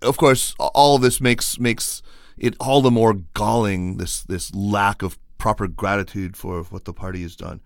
[0.01, 2.01] Of course, all of this makes makes
[2.37, 7.21] it all the more galling this this lack of proper gratitude for what the party
[7.21, 7.61] has done.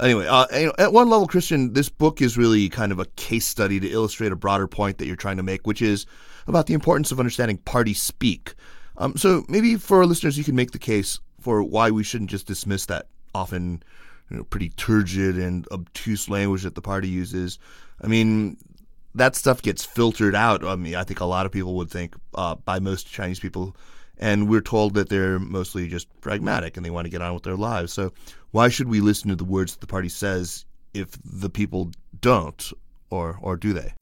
[0.00, 0.46] Anyway, uh,
[0.78, 4.30] at one level, Christian, this book is really kind of a case study to illustrate
[4.30, 6.06] a broader point that you're trying to make, which is
[6.46, 8.54] about the importance of understanding party speak.
[8.98, 12.30] Um, so maybe for our listeners, you can make the case for why we shouldn't
[12.30, 13.82] just dismiss that often
[14.30, 17.58] you know, pretty turgid and obtuse language that the party uses.
[18.00, 18.56] I mean,
[19.14, 20.64] that stuff gets filtered out.
[20.64, 23.76] I mean, I think a lot of people would think uh, by most Chinese people,
[24.18, 27.42] and we're told that they're mostly just pragmatic and they want to get on with
[27.42, 27.92] their lives.
[27.92, 28.12] So,
[28.52, 32.72] why should we listen to the words that the party says if the people don't,
[33.10, 33.92] or or do they?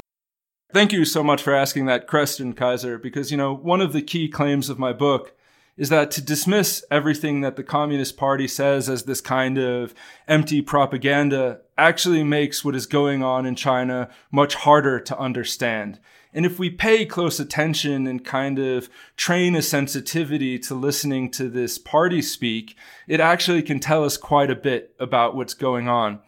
[0.74, 4.02] Thank you so much for asking that question, Kaiser, because you know one of the
[4.02, 5.34] key claims of my book
[5.78, 9.94] is that to dismiss everything that the Communist Party says as this kind of
[10.26, 16.00] empty propaganda actually makes what is going on in China much harder to understand.
[16.34, 21.48] And if we pay close attention and kind of train a sensitivity to listening to
[21.48, 26.18] this party speak, it actually can tell us quite a bit about what's going on.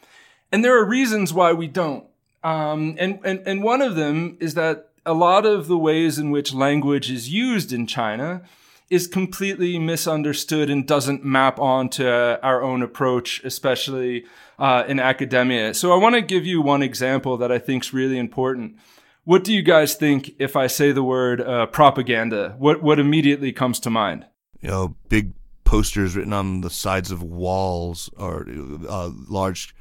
[0.53, 2.07] And there are reasons why we don't.
[2.43, 6.31] Um, and, and, and one of them is that a lot of the ways in
[6.31, 8.43] which language is used in China
[8.91, 14.25] is completely misunderstood and doesn't map onto our own approach, especially
[14.59, 15.73] uh, in academia.
[15.73, 18.77] So I want to give you one example that I think is really important.
[19.25, 22.57] What do you guys think if I say the word uh, propaganda?
[22.59, 24.27] What what immediately comes to mind?
[24.61, 28.47] You know, big posters written on the sides of walls or
[28.89, 29.75] uh, large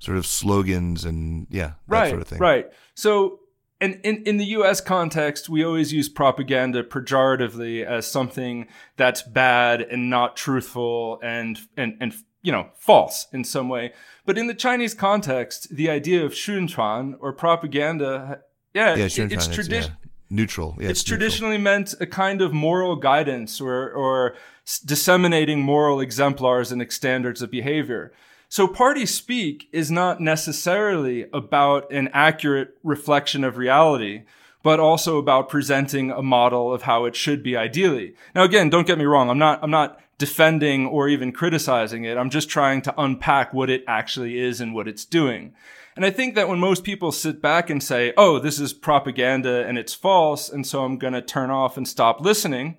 [0.00, 2.38] sort of slogans and yeah, that right, sort of thing.
[2.38, 2.66] Right.
[2.94, 3.39] So
[3.80, 8.66] and in, in the US context, we always use propaganda pejoratively as something
[8.96, 13.92] that's bad and not truthful and, and, and, you know, false in some way.
[14.26, 18.42] But in the Chinese context, the idea of xuanchuan or propaganda,
[18.74, 19.88] yeah, yeah it's, tradi- yeah.
[20.28, 20.76] neutral.
[20.78, 24.36] Yeah, it's, it's traditionally meant a kind of moral guidance or, or
[24.84, 28.12] disseminating moral exemplars and standards of behavior.
[28.52, 34.24] So party speak is not necessarily about an accurate reflection of reality,
[34.64, 38.16] but also about presenting a model of how it should be ideally.
[38.34, 39.30] Now again, don't get me wrong.
[39.30, 42.18] I'm not, I'm not defending or even criticizing it.
[42.18, 45.54] I'm just trying to unpack what it actually is and what it's doing.
[45.94, 49.64] And I think that when most people sit back and say, oh, this is propaganda
[49.64, 52.78] and it's false, and so I'm going to turn off and stop listening,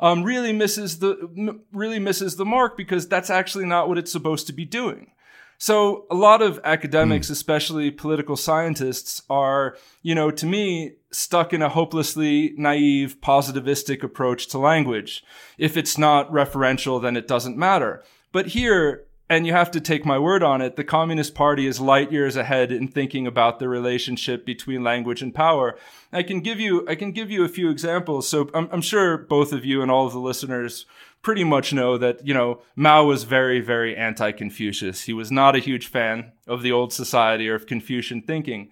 [0.00, 4.46] um, really misses the really misses the mark because that's actually not what it's supposed
[4.46, 5.12] to be doing.
[5.58, 7.30] So a lot of academics, mm.
[7.30, 14.48] especially political scientists, are, you know, to me, stuck in a hopelessly naive, positivistic approach
[14.48, 15.24] to language.
[15.56, 18.04] If it's not referential, then it doesn't matter.
[18.32, 21.80] But here, and you have to take my word on it, the Communist Party is
[21.80, 25.76] light years ahead in thinking about the relationship between language and power.
[26.12, 28.28] I can give you, I can give you a few examples.
[28.28, 30.86] So I'm, I'm sure both of you and all of the listeners
[31.22, 35.02] pretty much know that, you know, Mao was very, very anti-Confucius.
[35.02, 38.70] He was not a huge fan of the old society or of Confucian thinking.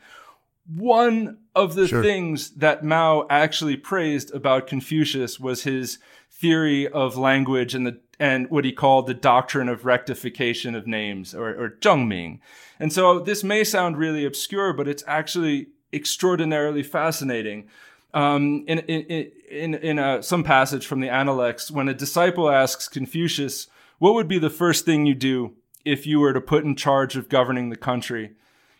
[0.66, 2.02] One of the sure.
[2.02, 5.98] things that Mao actually praised about Confucius was his
[6.30, 11.34] theory of language and the and what he called the doctrine of rectification of names
[11.34, 12.38] or, or zhengming.
[12.78, 17.68] And so this may sound really obscure, but it's actually extraordinarily fascinating.
[18.12, 22.88] Um, in in in, in a, some passage from the Analects, when a disciple asks
[22.88, 23.66] Confucius,
[23.98, 25.54] "What would be the first thing you do
[25.84, 28.32] if you were to put in charge of governing the country?"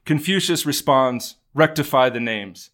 [0.04, 2.70] Confucius responds, "Rectify the names."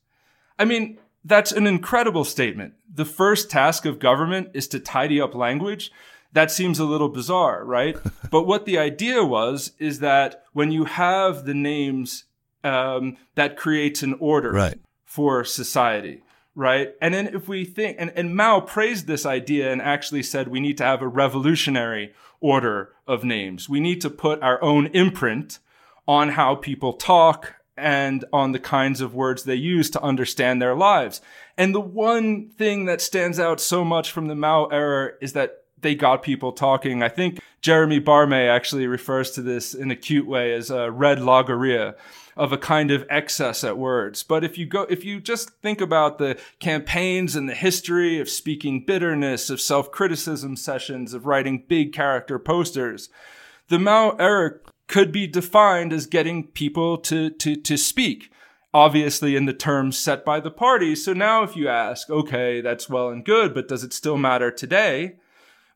[0.58, 2.74] I mean, that's an incredible statement.
[2.92, 5.90] The first task of government is to tidy up language
[6.32, 7.96] that seems a little bizarre, right?
[8.30, 12.24] but what the idea was is that when you have the names,
[12.62, 14.78] um, that creates an order right.
[15.04, 16.22] for society,
[16.54, 16.94] right?
[17.00, 20.60] And then if we think, and, and Mao praised this idea and actually said we
[20.60, 23.68] need to have a revolutionary order of names.
[23.68, 25.58] We need to put our own imprint
[26.06, 30.74] on how people talk and on the kinds of words they use to understand their
[30.74, 31.20] lives.
[31.56, 35.59] And the one thing that stands out so much from the Mao era is that
[35.82, 37.02] they got people talking.
[37.02, 41.20] I think Geremie Barmé actually refers to this in a cute way as a red
[41.20, 41.94] logorrhea
[42.36, 44.22] of a kind of excess at words.
[44.22, 48.30] But if you go, if you just think about the campaigns and the history of
[48.30, 53.10] speaking bitterness, of self-criticism sessions, of writing big character posters,
[53.68, 58.30] the Mao era could be defined as getting people to, to, to speak
[58.72, 60.94] obviously in the terms set by the party.
[60.94, 64.50] So now if you ask, okay, that's well and good, but does it still matter
[64.50, 65.16] today?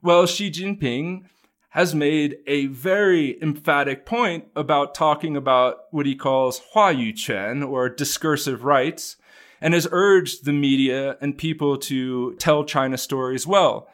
[0.04, 1.22] Well, Xi Jinping
[1.70, 7.88] has made a very emphatic point about talking about what he calls hua Huayu or
[7.88, 9.16] discursive rights,
[9.62, 13.88] and has urged the media and people to tell China stories well.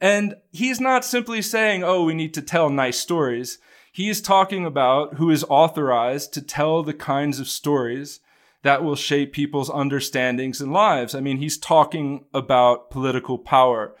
[0.00, 3.58] And he's not simply saying, oh, we need to tell nice stories.
[3.90, 8.20] He's talking about who is authorized to tell the kinds of stories
[8.62, 11.12] that will shape people's understandings and lives.
[11.12, 13.96] I mean, he's talking about political power.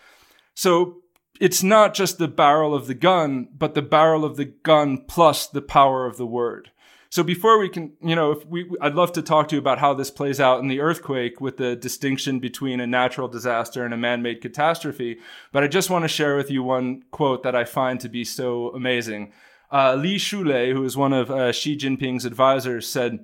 [0.54, 0.98] So
[1.40, 5.46] it's not just the barrel of the gun, but the barrel of the gun plus
[5.46, 6.70] the power of the word.
[7.08, 9.78] So before we can, you know, if we, I'd love to talk to you about
[9.78, 13.94] how this plays out in the earthquake with the distinction between a natural disaster and
[13.94, 15.18] a man-made catastrophe.
[15.52, 18.24] But I just want to share with you one quote that I find to be
[18.24, 19.32] so amazing.
[19.72, 23.20] Uh, Li Shulei, who is one of uh, Xi Jinping's advisors, said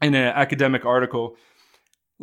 [0.00, 1.36] in an academic article,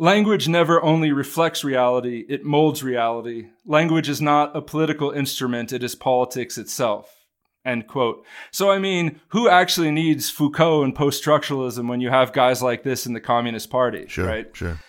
[0.00, 3.48] Language never only reflects reality, it molds reality.
[3.66, 7.26] Language is not a political instrument, it is politics itself.
[7.66, 8.24] End quote.
[8.50, 12.82] So, I mean, who actually needs Foucault and post structuralism when you have guys like
[12.82, 14.06] this in the Communist Party?
[14.08, 14.26] Sure.
[14.26, 14.46] Right?
[14.56, 14.80] Sure.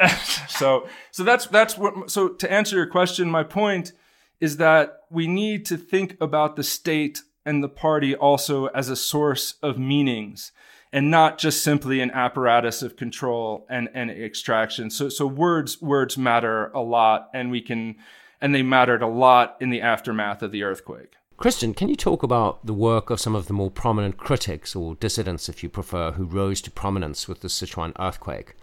[0.48, 3.92] so, so that's, that's what, so to answer your question, my point
[4.40, 8.96] is that we need to think about the state and the party also as a
[8.96, 10.50] source of meanings
[10.96, 14.88] and not just simply an apparatus of control and, and extraction.
[14.88, 17.96] So, so words, words matter a lot and we can,
[18.40, 21.12] and they mattered a lot in the aftermath of the earthquake.
[21.36, 24.94] Christian, can you talk about the work of some of the more prominent critics or
[24.94, 28.54] dissidents, if you prefer, who rose to prominence with the Sichuan earthquake?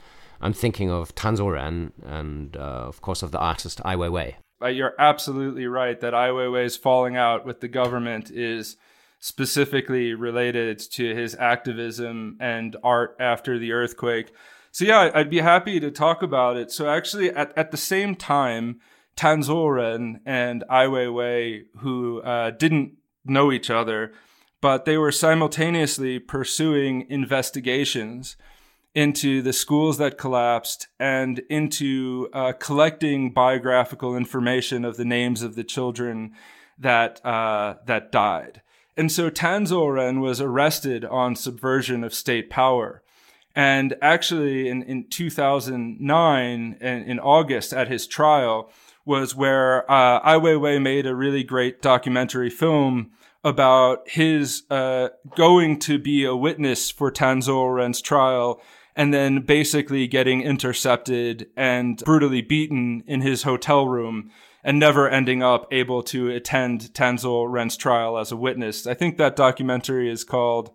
[0.42, 4.36] I'm thinking of Tan Zuoren and, uh, of course, of the artist Ai Weiwei.
[4.60, 8.76] Uh, you're absolutely right that Ai Weiwei's falling out with the government is
[9.24, 14.34] specifically related to his activism and art after the earthquake.
[14.70, 16.74] So yeah, I'd be happy to talk about it.
[16.74, 18.82] So actually, at, at the same time,
[19.16, 24.12] Tan Zuoren and Ai Weiwei, who uh, didn't know each other,
[24.60, 28.36] but they were simultaneously pursuing investigations
[28.94, 35.56] into the schools that collapsed and into uh, collecting biographical information of the names of
[35.56, 36.34] the children
[36.78, 38.62] that uh, that died.
[38.96, 43.02] And so Tan Zuoren was arrested on subversion of state power.
[43.56, 48.72] And actually, in, in 2009, in, in August at his trial,
[49.06, 53.12] was where uh, Ai Weiwei made a really great documentary film
[53.44, 58.62] about his uh, going to be a witness for Tan Zuoren's trial
[58.96, 64.32] and then basically getting intercepted and brutally beaten in his hotel room
[64.64, 68.88] and never ending up able to attend Tan Zuoren's trial as a witness.
[68.88, 70.72] I think that documentary is called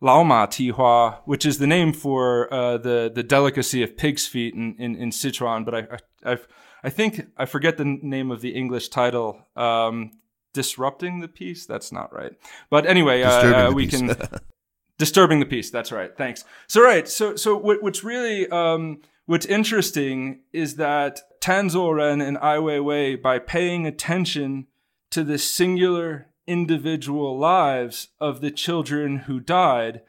[0.00, 4.76] Laoma Tihua, which is the name for uh, the the delicacy of pig's feet in,
[4.78, 6.48] in, in Sichuan, but I, I I've,
[6.84, 9.46] I think I forget the name of the English title.
[9.56, 10.12] Um,
[10.56, 11.66] disrupting the peace.
[11.66, 12.32] That's not right.
[12.70, 14.00] But anyway, uh, we peace.
[14.00, 14.16] can
[14.98, 15.70] disturbing the peace.
[15.70, 16.16] That's right.
[16.16, 16.44] Thanks.
[16.66, 17.06] So right.
[17.06, 23.20] So so what, what's really um, what's interesting is that Tan Zuoren and Ai Weiwei,
[23.20, 24.66] by paying attention
[25.10, 30.02] to the singular individual lives of the children who died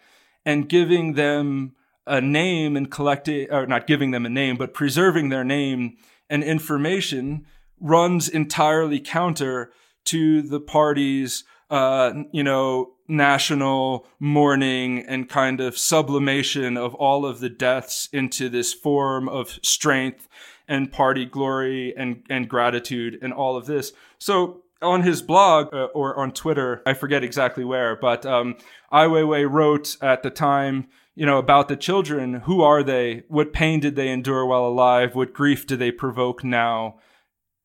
[0.45, 1.73] and giving them
[2.05, 5.97] a name and collecting, or not giving them a name, but preserving their name
[6.29, 7.45] and information
[7.79, 9.71] runs entirely counter
[10.05, 17.39] to the party's, uh, you know, national mourning and kind of sublimation of all of
[17.39, 20.27] the deaths into this form of strength
[20.67, 23.93] and party glory and, and gratitude and all of this.
[24.17, 28.55] So on his blog uh, or on Twitter, I forget exactly where, but um,
[28.91, 32.41] Ai Weiwei wrote at the time, you know, about the children.
[32.41, 33.23] Who are they?
[33.27, 35.15] What pain did they endure while alive?
[35.15, 36.99] What grief do they provoke now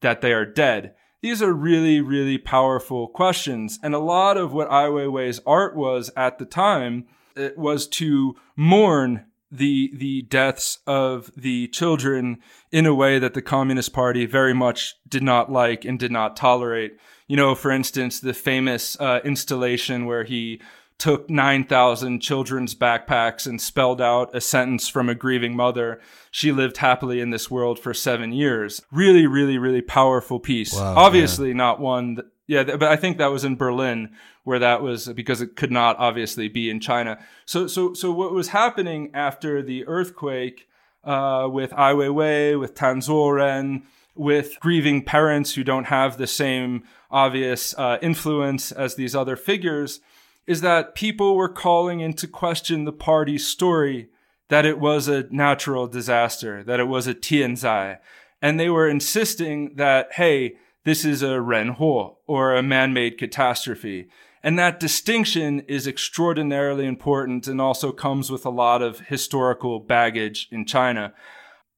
[0.01, 0.95] that they are dead?
[1.21, 3.79] These are really, really powerful questions.
[3.83, 8.35] And a lot of what Ai Weiwei's art was at the time it was to
[8.57, 12.39] mourn the the deaths of the children
[12.73, 16.37] in a way that the Communist Party very much did not like and did not
[16.37, 16.97] tolerate.
[17.29, 20.61] You know, for instance, the famous uh, installation where he
[20.99, 26.01] took 9,000 children's backpacks and spelled out a sentence from a grieving mother.
[26.31, 28.81] She lived happily in this world for seven years.
[28.93, 30.73] Really, really, really powerful piece.
[30.73, 34.11] Wow, Obviously, not one that, yeah, but I think that was in Berlin
[34.45, 37.19] where that was because it could not obviously be in China.
[37.47, 40.69] So, so, so what was happening after the earthquake
[41.05, 43.83] uh, with Ai Weiwei, with Tan
[44.15, 50.01] with grieving parents who don't have the same obvious uh, influence as these other figures,
[50.47, 54.09] is that people were calling into question the party's story
[54.49, 57.99] that it was a natural disaster, that it was a tianzai.
[58.43, 64.09] And they were insisting that, hey, this is a renhuo or a man-made catastrophe.
[64.43, 70.49] And that distinction is extraordinarily important and also comes with a lot of historical baggage
[70.51, 71.15] in China.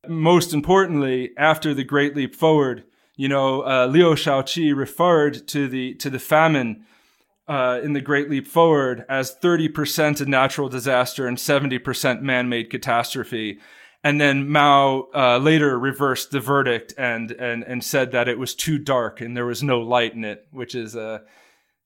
[0.09, 2.85] Most importantly, after the Great Leap Forward,
[3.17, 6.85] you know, uh, Liu Shaoqi referred to the to the famine
[7.47, 13.59] uh, in the Great Leap Forward as 30% a natural disaster and 70% man-made catastrophe.
[14.05, 18.55] And then Mao uh, later reversed the verdict and, and and said that it was
[18.55, 21.23] too dark and there was no light in it, which is a,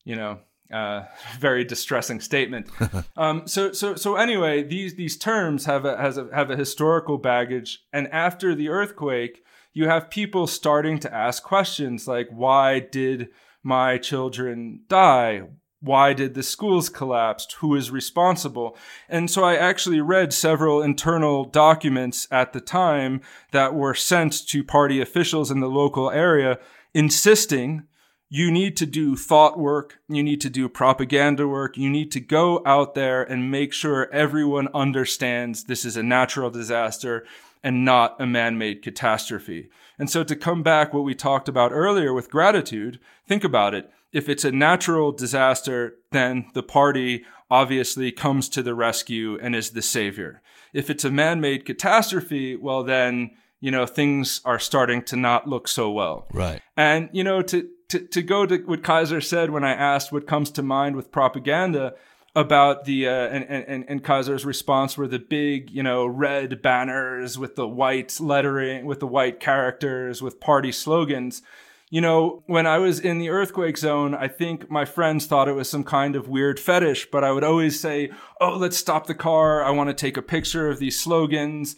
[0.05, 0.41] you know,
[0.73, 1.05] uh,
[1.39, 2.69] very distressing statement.
[3.17, 7.19] um, so so so anyway, these these terms have a has a have a historical
[7.19, 13.29] baggage, and after the earthquake, you have people starting to ask questions like, why did
[13.63, 15.43] my children die?
[15.81, 17.47] Why did the schools collapse?
[17.59, 18.77] Who is responsible?
[19.09, 23.21] And so I actually read several internal documents at the time
[23.53, 26.59] that were sent to party officials in the local area
[26.95, 27.85] insisting
[28.31, 30.01] you need to do thought work.
[30.09, 31.79] You need to do propaganda work.
[31.79, 36.51] You need to go out there and make sure everyone understands this is a natural
[36.51, 37.25] disaster
[37.63, 39.71] and not a man-made catastrophe.
[39.99, 43.91] And so to come back what we talked about earlier with gratitude, think about it
[44.13, 49.71] if it's a natural disaster, then the party obviously comes to the rescue and is
[49.71, 50.43] the savior.
[50.73, 53.31] If it's a man-made catastrophe, well then,
[53.61, 56.27] you know, things are starting to not look so well.
[56.33, 56.61] Right.
[56.77, 60.27] And, you know, to, to, to go to what Kaiser said when I asked what
[60.27, 61.95] comes to mind with propaganda
[62.37, 67.39] about the, uh, and, and, and Kaiser's response were the big, you know, red banners
[67.39, 71.43] with the white lettering, with the white characters, with party slogans
[71.91, 75.55] you know, when I was in the earthquake zone, I think my friends thought it
[75.55, 78.11] was some kind of weird fetish, but I would always say,
[78.41, 79.65] Oh, let's stop the car.
[79.65, 81.77] I want to take a picture of these slogans.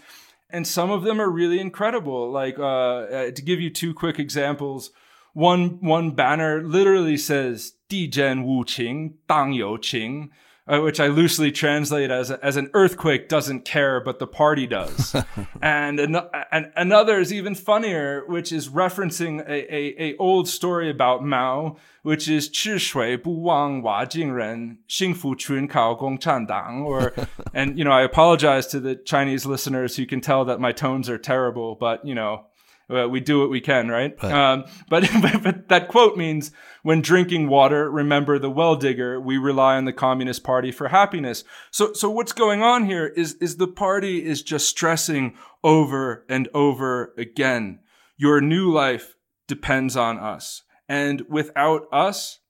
[0.52, 2.30] And some of them are really incredible.
[2.30, 4.90] Like, uh, uh to give you two quick examples,
[5.32, 10.30] one, one banner literally says, Di Wu Qing, Dang You Qing
[10.70, 15.16] uh, which I loosely translate as as an earthquake doesn't care, but the party does.
[15.62, 16.16] and, an,
[16.52, 21.76] and another is even funnier, which is referencing a, a, a old story about Mao,
[22.02, 26.82] which is 吃水不忘挖井人，幸福全靠共产党.
[26.84, 27.12] Or,
[27.52, 31.08] and you know, I apologize to the Chinese listeners who can tell that my tones
[31.10, 32.49] are terrible, but you know,
[32.90, 34.14] uh, we do what we can, right?
[34.22, 34.32] right.
[34.32, 39.20] Um, but, but, but that quote means when drinking water, remember the well digger.
[39.20, 41.44] We rely on the Communist Party for happiness.
[41.70, 46.48] So so what's going on here is is the party is just stressing over and
[46.54, 47.80] over again.
[48.16, 49.16] Your new life
[49.46, 52.40] depends on us, and without us,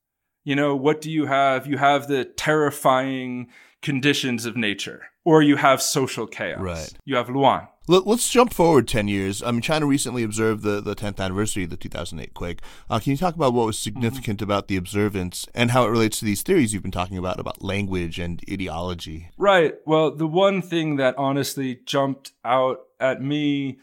[0.45, 1.66] you know what do you have?
[1.66, 3.49] You have the terrifying
[3.82, 6.61] conditions of nature, or you have social chaos.
[6.61, 6.93] Right.
[7.05, 7.68] You have Luan.
[7.91, 9.43] Let, us jump forward 10 years.
[9.43, 12.61] I mean, China recently observed the, the 10th anniversary of the 2008 quake.
[12.88, 14.45] Uh, can you talk about what was significant mm-hmm.
[14.45, 17.64] about the observance and how it relates to these theories you've been talking about, about
[17.64, 19.30] language and ideology?
[19.36, 19.74] Right.
[19.86, 23.80] Well, the one thing that honestly jumped out at me,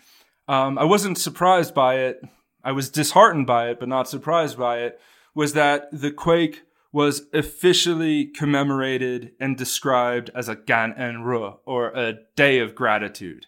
[0.47, 2.21] um, I wasn't surprised by it.
[2.63, 5.01] I was disheartened by it, but not surprised by it,
[5.35, 6.61] was that the quake
[6.93, 13.47] was officially commemorated and described as a Gan'en Ri, or a day of gratitude.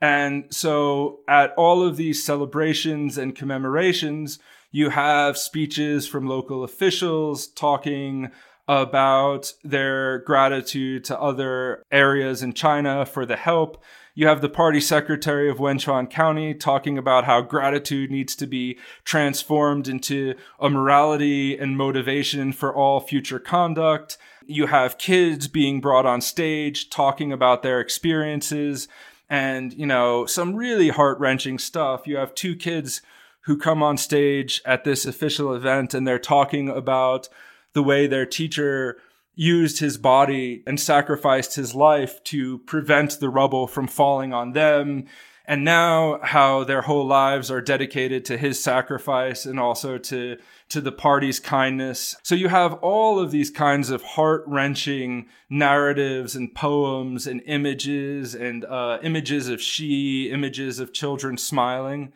[0.00, 4.38] And so at all of these celebrations and commemorations,
[4.70, 8.30] you have speeches from local officials talking
[8.68, 13.82] about their gratitude to other areas in China for the help.
[14.14, 18.78] You have the party secretary of Wenchuan County talking about how gratitude needs to be
[19.04, 24.18] transformed into a morality and motivation for all future conduct.
[24.46, 28.88] You have kids being brought on stage talking about their experiences
[29.30, 32.06] and you know some really heart-wrenching stuff.
[32.06, 33.00] You have two kids
[33.42, 37.28] who come on stage at this official event and they're talking about
[37.72, 38.98] the way their teacher
[39.34, 45.06] used his body and sacrificed his life to prevent the rubble from falling on them
[45.46, 50.36] and now how their whole lives are dedicated to his sacrifice and also to
[50.68, 52.16] to the party's kindness.
[52.22, 58.36] So you have all of these kinds of heart wrenching narratives and poems and images
[58.36, 62.12] and uh, images of she, images of children smiling.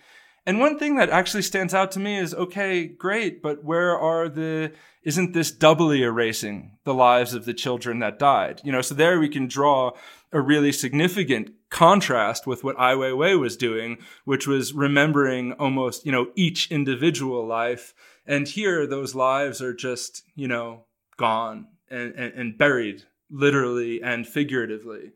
[0.46, 4.28] And one thing that actually stands out to me is okay, great, but where are
[4.28, 4.72] the,
[5.02, 8.60] isn't this doubly erasing the lives of the children that died?
[8.62, 9.92] You know, so there we can draw
[10.32, 16.12] a really significant contrast with what Ai Weiwei was doing, which was remembering almost, you
[16.12, 17.94] know, each individual life
[18.26, 20.84] and here, those lives are just, you know,
[21.16, 25.12] gone and, and, and buried literally and figuratively.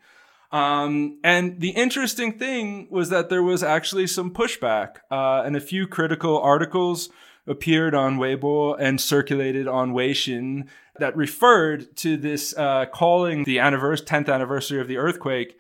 [0.51, 5.61] Um, and the interesting thing was that there was actually some pushback, uh, and a
[5.61, 7.11] few critical articles
[7.47, 10.67] appeared on Weibo and circulated on Weixin
[10.99, 15.59] that referred to this uh, calling the 10th anniversary of the earthquake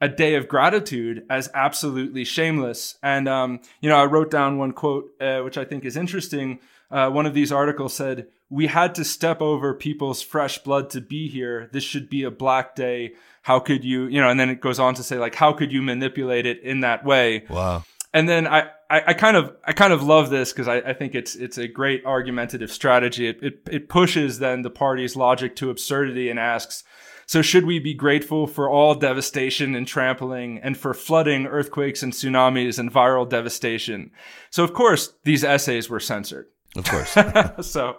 [0.00, 2.96] a day of gratitude as absolutely shameless.
[3.02, 6.60] And, um, you know, I wrote down one quote, uh, which I think is interesting,
[6.90, 11.00] uh, one of these articles said, We had to step over people's fresh blood to
[11.00, 11.68] be here.
[11.72, 13.14] This should be a black day.
[13.42, 15.72] How could you, you know, and then it goes on to say, like, how could
[15.72, 17.44] you manipulate it in that way?
[17.48, 17.84] Wow.
[18.12, 20.92] And then I, I, I kind of, I kind of love this because I, I
[20.92, 23.28] think it's, it's a great argumentative strategy.
[23.28, 26.82] It, it, it pushes then the party's logic to absurdity and asks,
[27.30, 32.12] so should we be grateful for all devastation and trampling and for flooding, earthquakes and
[32.12, 34.10] tsunamis and viral devastation?
[34.50, 36.46] So of course, these essays were censored.
[36.74, 37.10] Of course.
[37.60, 37.98] so,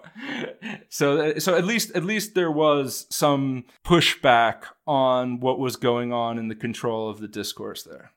[0.90, 6.38] so, so at least, at least there was some pushback on what was going on
[6.38, 8.12] in the control of the discourse there.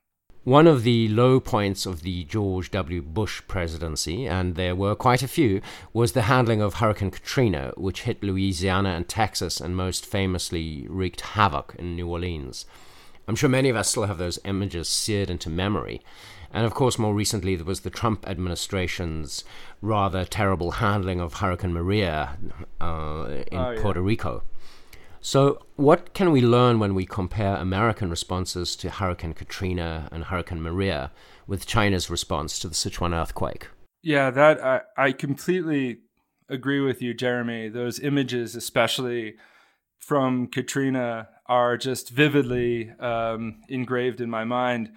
[0.45, 3.01] One of the low points of the George W.
[3.01, 5.63] Bush presidency, and there were quite a few,
[5.95, 11.23] was the handling of Hurricane Katrina, which hit Louisiana and Texas and most famously wreaked
[11.23, 12.67] havoc in New Orleans.
[13.27, 16.03] I'm sure many of us still have those images seared into memory.
[16.53, 19.45] And of course, more recently, there was the Trump administration's
[19.81, 22.37] rather terrible handling of Hurricane Maria
[22.83, 23.81] uh, in oh, yeah.
[23.81, 24.43] Puerto Rico.
[25.27, 30.61] So, what can we learn when we compare American responses to Hurricane Katrina and Hurricane
[30.61, 31.13] Maria
[31.47, 33.69] with China's response to the Sichuan earthquake?
[34.03, 36.01] Yeah, that I, I completely
[36.51, 37.71] agree with you, Jeremy.
[37.71, 39.37] Those images, especially
[39.99, 44.93] from Katrina, are just vividly um, engraved in my mind.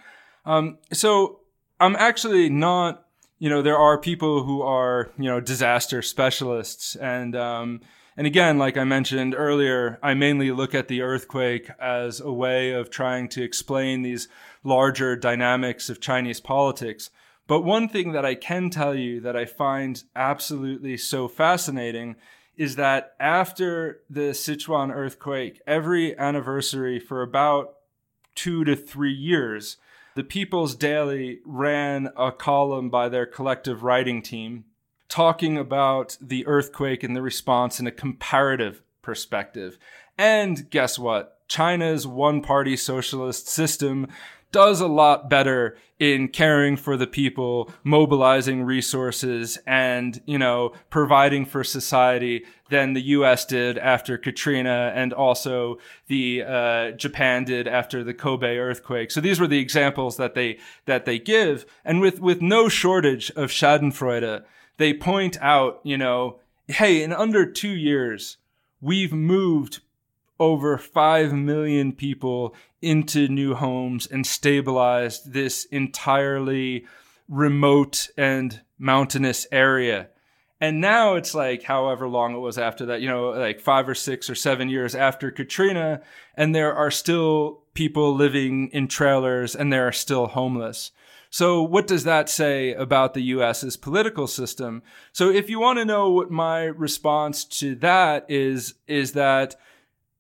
[0.46, 1.40] Um, so
[1.80, 3.06] I'm actually not.
[3.40, 7.80] You know, there are people who are you know disaster specialists, and um,
[8.18, 12.72] and again, like I mentioned earlier, I mainly look at the earthquake as a way
[12.72, 14.28] of trying to explain these
[14.63, 17.11] larger dynamics of Chinese politics.
[17.45, 22.15] But one thing that I can tell you that I find absolutely so fascinating
[22.57, 27.76] is that after the Sichuan earthquake, every anniversary for about
[28.34, 29.78] two to three years,
[30.15, 34.65] the People's Daily ran a column by their collective writing team
[35.10, 39.78] talking about the earthquake and the response in a comparative perspective.
[40.18, 41.39] And guess what?
[41.47, 44.08] China's one party socialist system
[44.51, 51.45] does a lot better in caring for the people, mobilizing resources, and, you know, providing
[51.45, 53.45] for society than the U.S.
[53.45, 59.10] did after Katrina and also the uh, Japan did after the Kobe earthquake.
[59.12, 63.32] So these were the examples that they that they give, and with with no shortage
[63.32, 64.43] of Schadenfreude,
[64.78, 68.38] they point out, you know, hey, in under two years,
[68.82, 69.80] we've moved
[70.40, 76.86] over 5 million people into new homes and stabilized this entirely
[77.28, 80.10] remote and mountainous area.
[80.60, 83.96] And now it's like however long it was after that, you know, like five or
[83.96, 86.02] six or seven years after Katrina,
[86.36, 90.92] and there are still people living in trailers and there are still homeless.
[91.30, 94.82] So what does that say about the US's political system?
[95.12, 99.56] So if you want to know what my response to that is, is that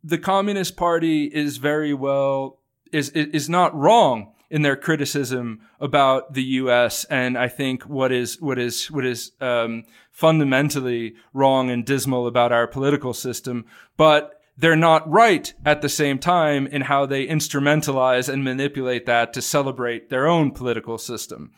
[0.03, 2.59] the Communist Party is very well,
[2.91, 7.03] is, is not wrong in their criticism about the U.S.
[7.05, 12.51] And I think what is what is what is um, fundamentally wrong and dismal about
[12.51, 13.65] our political system,
[13.97, 19.33] but they're not right at the same time in how they instrumentalize and manipulate that
[19.33, 21.51] to celebrate their own political system.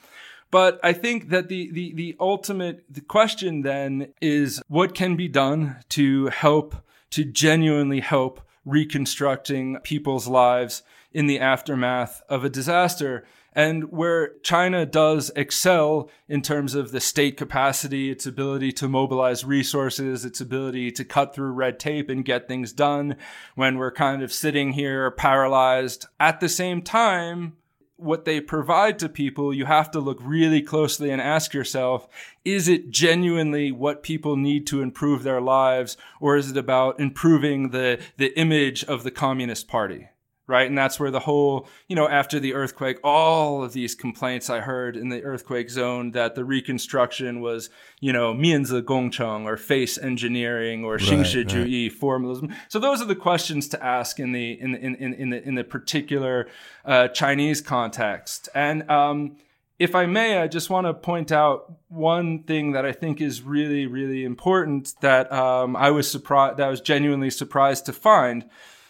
[0.51, 5.27] But I think that the, the, the ultimate the question then is what can be
[5.27, 6.75] done to help,
[7.11, 13.25] to genuinely help reconstructing people's lives in the aftermath of a disaster.
[13.53, 19.43] And where China does excel in terms of the state capacity, its ability to mobilize
[19.43, 23.15] resources, its ability to cut through red tape and get things done,
[23.55, 26.05] when we're kind of sitting here paralyzed.
[26.19, 27.57] At the same time,
[27.99, 32.07] what they provide to people, you have to look really closely and ask yourself,
[32.45, 35.97] is it genuinely what people need to improve their lives?
[36.21, 40.07] Or is it about improving the, the image of the Communist Party?
[40.49, 40.67] right?
[40.67, 44.59] And that's where the whole, you know, after the earthquake, all of these complaints I
[44.59, 47.69] heard in the earthquake zone that the reconstruction was,
[47.99, 51.97] you know, Mianzi Gongcheng or face engineering or right, Xingshi Zhuyi right.
[51.97, 52.53] formalism.
[52.67, 55.55] So those are the questions to ask in the in in in, in the in
[55.55, 56.47] the particular
[56.83, 58.49] uh, Chinese context.
[58.55, 59.37] And um,
[59.77, 63.41] if I may, I just want to point out one thing that I think is
[63.41, 68.49] really, really important that um, I was surprised, that I was genuinely surprised to find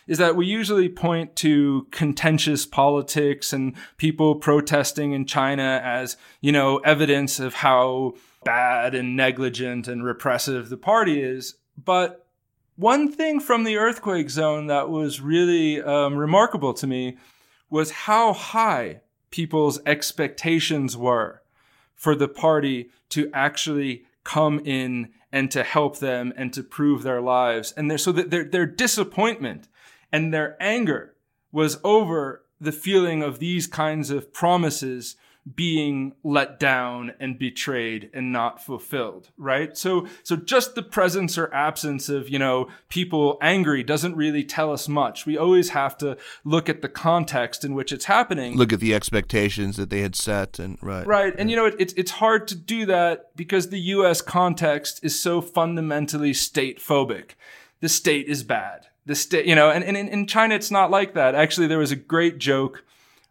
[0.09, 6.51] is that we usually point to contentious politics and people protesting in China as, you
[6.51, 11.55] know, evidence of how bad and negligent and repressive the party is.
[11.77, 12.25] But
[12.75, 17.17] one thing from the earthquake zone that was really um, remarkable to me
[17.69, 21.43] was how high people's expectations were
[21.93, 27.21] for the party to actually come in and to help them and to prove their
[27.21, 27.73] lives.
[27.73, 29.67] And so their, their disappointment
[30.11, 31.15] and their anger
[31.51, 35.15] was over the feeling of these kinds of promises
[35.55, 39.75] being let down and betrayed and not fulfilled right?
[39.77, 44.71] So so just the presence or absence of you know people angry doesn't really tell
[44.71, 45.25] us much.
[45.25, 48.57] We always have to look at the context in which it's happening.
[48.57, 51.07] Look at the expectations that they had set and right.
[51.07, 54.99] Right and you know it, it's it's hard to do that because the US context
[55.03, 57.31] is so fundamentally state phobic
[57.79, 60.91] the state is bad the state, you know, and, and in, in China, it's not
[60.91, 61.33] like that.
[61.33, 62.85] Actually, there was a great joke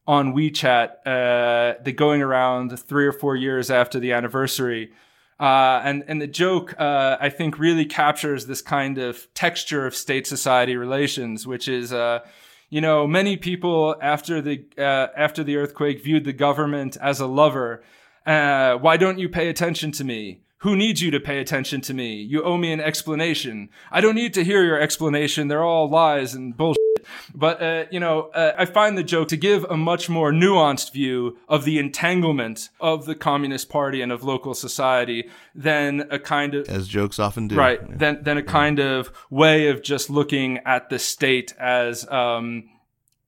[0.08, 4.90] on WeChat, uh, going around three or four years after the anniversary.
[5.38, 9.94] Uh, and, and the joke, uh, I think really captures this kind of texture of
[9.94, 12.26] state society relations, which is, uh,
[12.70, 17.26] you know, many people after the, uh, after the earthquake viewed the government as a
[17.28, 17.84] lover.
[18.26, 20.40] Uh, why don't you pay attention to me?
[20.62, 22.20] Who needs you to pay attention to me?
[22.20, 23.68] You owe me an explanation.
[23.92, 25.46] I don't need to hear your explanation.
[25.46, 26.78] They're all lies and bullshit.
[27.32, 30.92] But, uh, you know, uh, I find the joke to give a much more nuanced
[30.92, 36.56] view of the entanglement of the Communist Party and of local society than a kind
[36.56, 36.68] of.
[36.68, 37.54] As jokes often do.
[37.54, 37.80] Right.
[37.80, 37.96] Yeah.
[37.96, 42.68] Than, than a kind of way of just looking at the state as, um,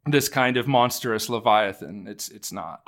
[0.04, 2.08] this kind of monstrous leviathan.
[2.08, 2.82] It's, it's not.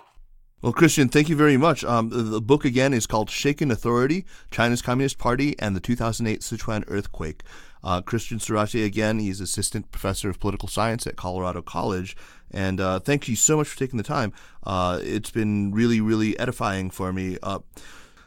[0.63, 1.83] Well, Christian, thank you very much.
[1.83, 6.41] Um, the, the, book again is called Shaken Authority China's Communist Party and the 2008
[6.41, 7.43] Sichuan Earthquake.
[7.83, 12.17] Uh, Christian Sorace, again, he's assistant professor of political science at Colorado College.
[12.53, 14.33] And uh, thank you so much for taking the time.
[14.63, 17.39] Uh, it's been really, really edifying for me.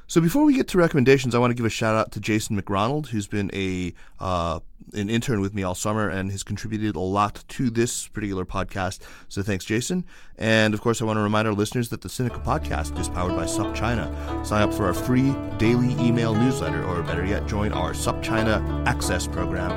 [0.07, 2.61] So before we get to recommendations, I want to give a shout out to Jason
[2.61, 4.59] McRonald, who's been a uh,
[4.93, 8.99] an intern with me all summer and has contributed a lot to this particular podcast.
[9.29, 10.05] So thanks, Jason.
[10.37, 13.35] And of course, I want to remind our listeners that the Sinica podcast is powered
[13.35, 14.45] by SupChina.
[14.45, 19.25] Sign up for our free daily email newsletter, or better yet, join our SupChina Access
[19.25, 19.71] program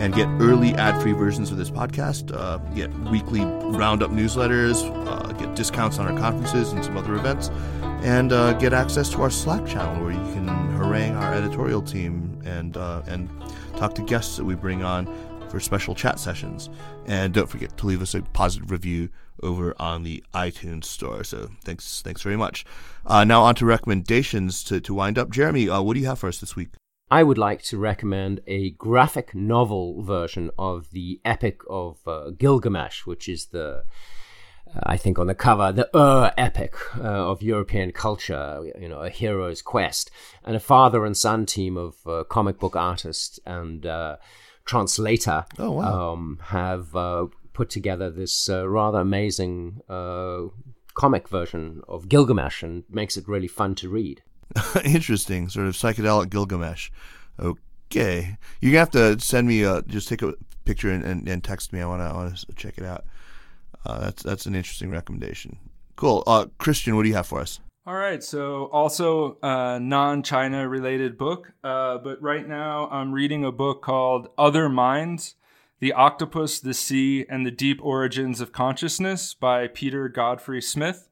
[0.00, 2.34] and get early ad-free versions of this podcast.
[2.34, 7.50] Uh, get weekly roundup newsletters, uh, get discounts on our conferences and some other events
[8.02, 12.40] and uh, get access to our Slack channel where you can harangue our editorial team
[12.44, 13.28] and uh, and
[13.76, 15.06] talk to guests that we bring on
[15.50, 16.70] for special chat sessions.
[17.06, 19.10] And don't forget to leave us a positive review
[19.42, 21.24] over on the iTunes store.
[21.24, 22.64] So thanks, thanks very much.
[23.04, 25.30] Uh, now on to recommendations to, to wind up.
[25.30, 26.68] Jeremy, uh, what do you have for us this week?
[27.10, 33.04] I would like to recommend a graphic novel version of the Epic of uh, Gilgamesh,
[33.04, 33.84] which is the
[34.84, 39.10] I think on the cover, the Ur epic uh, of European culture, you know, a
[39.10, 40.10] hero's quest,
[40.44, 44.16] and a father and son team of uh, comic book artists and uh,
[44.64, 46.12] translator oh, wow.
[46.12, 50.42] um, have uh, put together this uh, rather amazing uh,
[50.94, 54.22] comic version of Gilgamesh and makes it really fun to read.
[54.84, 56.90] Interesting, sort of psychedelic Gilgamesh.
[57.38, 60.34] Okay, gonna have to send me a just take a
[60.64, 61.80] picture and, and, and text me.
[61.80, 63.04] I want to want to check it out.
[63.84, 65.58] Uh, that's that's an interesting recommendation.
[65.96, 67.60] Cool, uh, Christian, what do you have for us?
[67.86, 73.52] All right, so also a non-China related book, uh, but right now I'm reading a
[73.52, 75.34] book called Other Minds:
[75.80, 81.08] The Octopus, the Sea, and the Deep Origins of Consciousness by Peter Godfrey Smith,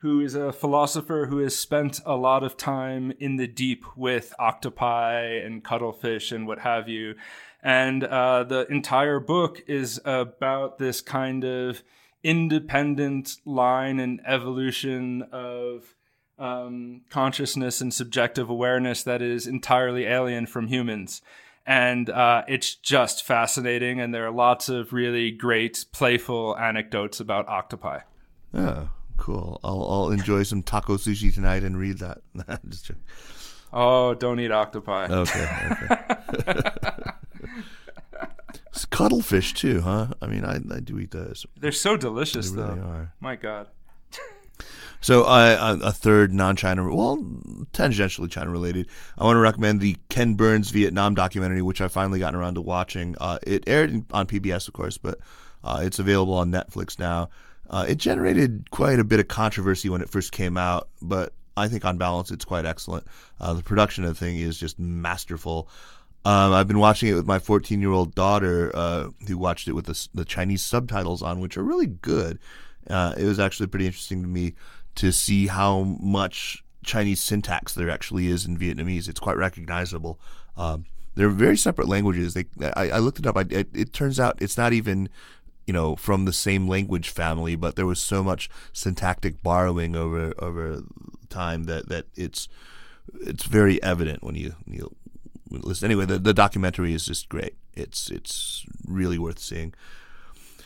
[0.00, 4.32] who is a philosopher who has spent a lot of time in the deep with
[4.38, 7.14] octopi and cuttlefish and what have you.
[7.62, 11.82] And uh, the entire book is about this kind of
[12.22, 15.94] independent line and evolution of
[16.38, 21.22] um, consciousness and subjective awareness that is entirely alien from humans.
[21.66, 27.46] And uh, it's just fascinating, and there are lots of really great, playful anecdotes about
[27.46, 28.00] octopi.
[28.54, 28.88] Oh,
[29.18, 29.60] cool.
[29.62, 32.18] I'll, I'll enjoy some tako sushi tonight and read that.
[33.72, 35.06] oh, don't eat octopi.
[35.10, 35.66] Okay.
[35.70, 37.00] okay.
[38.90, 40.08] cuttlefish too, huh?
[40.22, 41.46] I mean, I, I do eat those.
[41.56, 42.86] They're so delicious, they really though.
[42.86, 43.12] Are.
[43.20, 43.68] My God.
[45.00, 47.18] so, uh, a third non-China, well,
[47.72, 48.88] tangentially China-related.
[49.16, 52.60] I want to recommend the Ken Burns Vietnam documentary, which I've finally gotten around to
[52.60, 53.14] watching.
[53.20, 55.18] Uh, it aired on PBS, of course, but
[55.62, 57.30] uh, it's available on Netflix now.
[57.70, 61.68] Uh, it generated quite a bit of controversy when it first came out, but I
[61.68, 63.06] think on balance, it's quite excellent.
[63.40, 65.68] Uh, the production of the thing is just masterful.
[66.24, 69.72] Um, I've been watching it with my 14 year old daughter, uh, who watched it
[69.72, 72.38] with the, the, Chinese subtitles on, which are really good.
[72.88, 74.54] Uh, it was actually pretty interesting to me
[74.96, 79.08] to see how much Chinese syntax there actually is in Vietnamese.
[79.08, 80.18] It's quite recognizable.
[80.56, 82.34] Um, they're very separate languages.
[82.34, 82.46] They,
[82.76, 83.36] I, I looked it up.
[83.36, 85.08] I, it, it turns out it's not even
[85.68, 90.32] you know from the same language family, but there was so much syntactic borrowing over
[90.38, 90.82] over
[91.28, 92.48] time that that it's
[93.20, 94.96] it's very evident when you you
[95.50, 95.84] listen.
[95.84, 97.54] Anyway, the, the documentary is just great.
[97.74, 99.74] It's it's really worth seeing.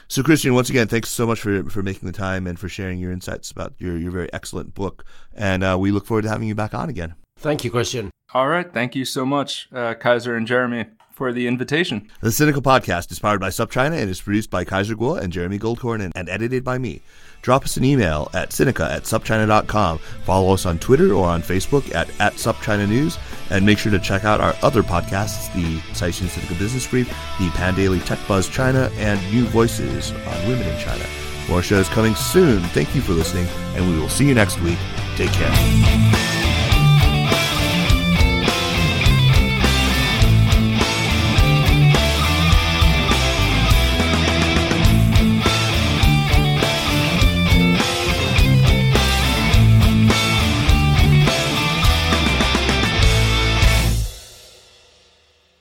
[0.06, 2.98] So, Christian, once again, thanks so much for, for making the time and for sharing
[2.98, 5.06] your insights about your, your very excellent book.
[5.34, 7.14] And uh, we look forward to having you back on again.
[7.38, 8.10] Thank you, Christian.
[8.34, 8.70] All right.
[8.70, 10.84] Thank you so much, uh, Kaiser and Jeremy,
[11.22, 12.08] for the invitation.
[12.20, 15.56] The Sinica Podcast is powered by SupChina and is produced by Kaiser Kuo and Jeremy
[15.56, 17.00] Goldkorn and, and edited by me
[17.42, 19.98] drop us an email at Sinica at supchina.com.
[20.24, 23.18] Follow us on Twitter or on Facebook at, at SupChina News.
[23.50, 27.08] And make sure to check out our other podcasts, the Caixin Sinica Business Brief,
[27.38, 31.04] the Pandaily Tech Buzz China, and New Voices on Women in China.
[31.48, 32.62] More shows coming soon.
[32.70, 33.46] Thank you for listening,
[33.76, 34.78] and we will see you next week.
[35.16, 36.41] Take care.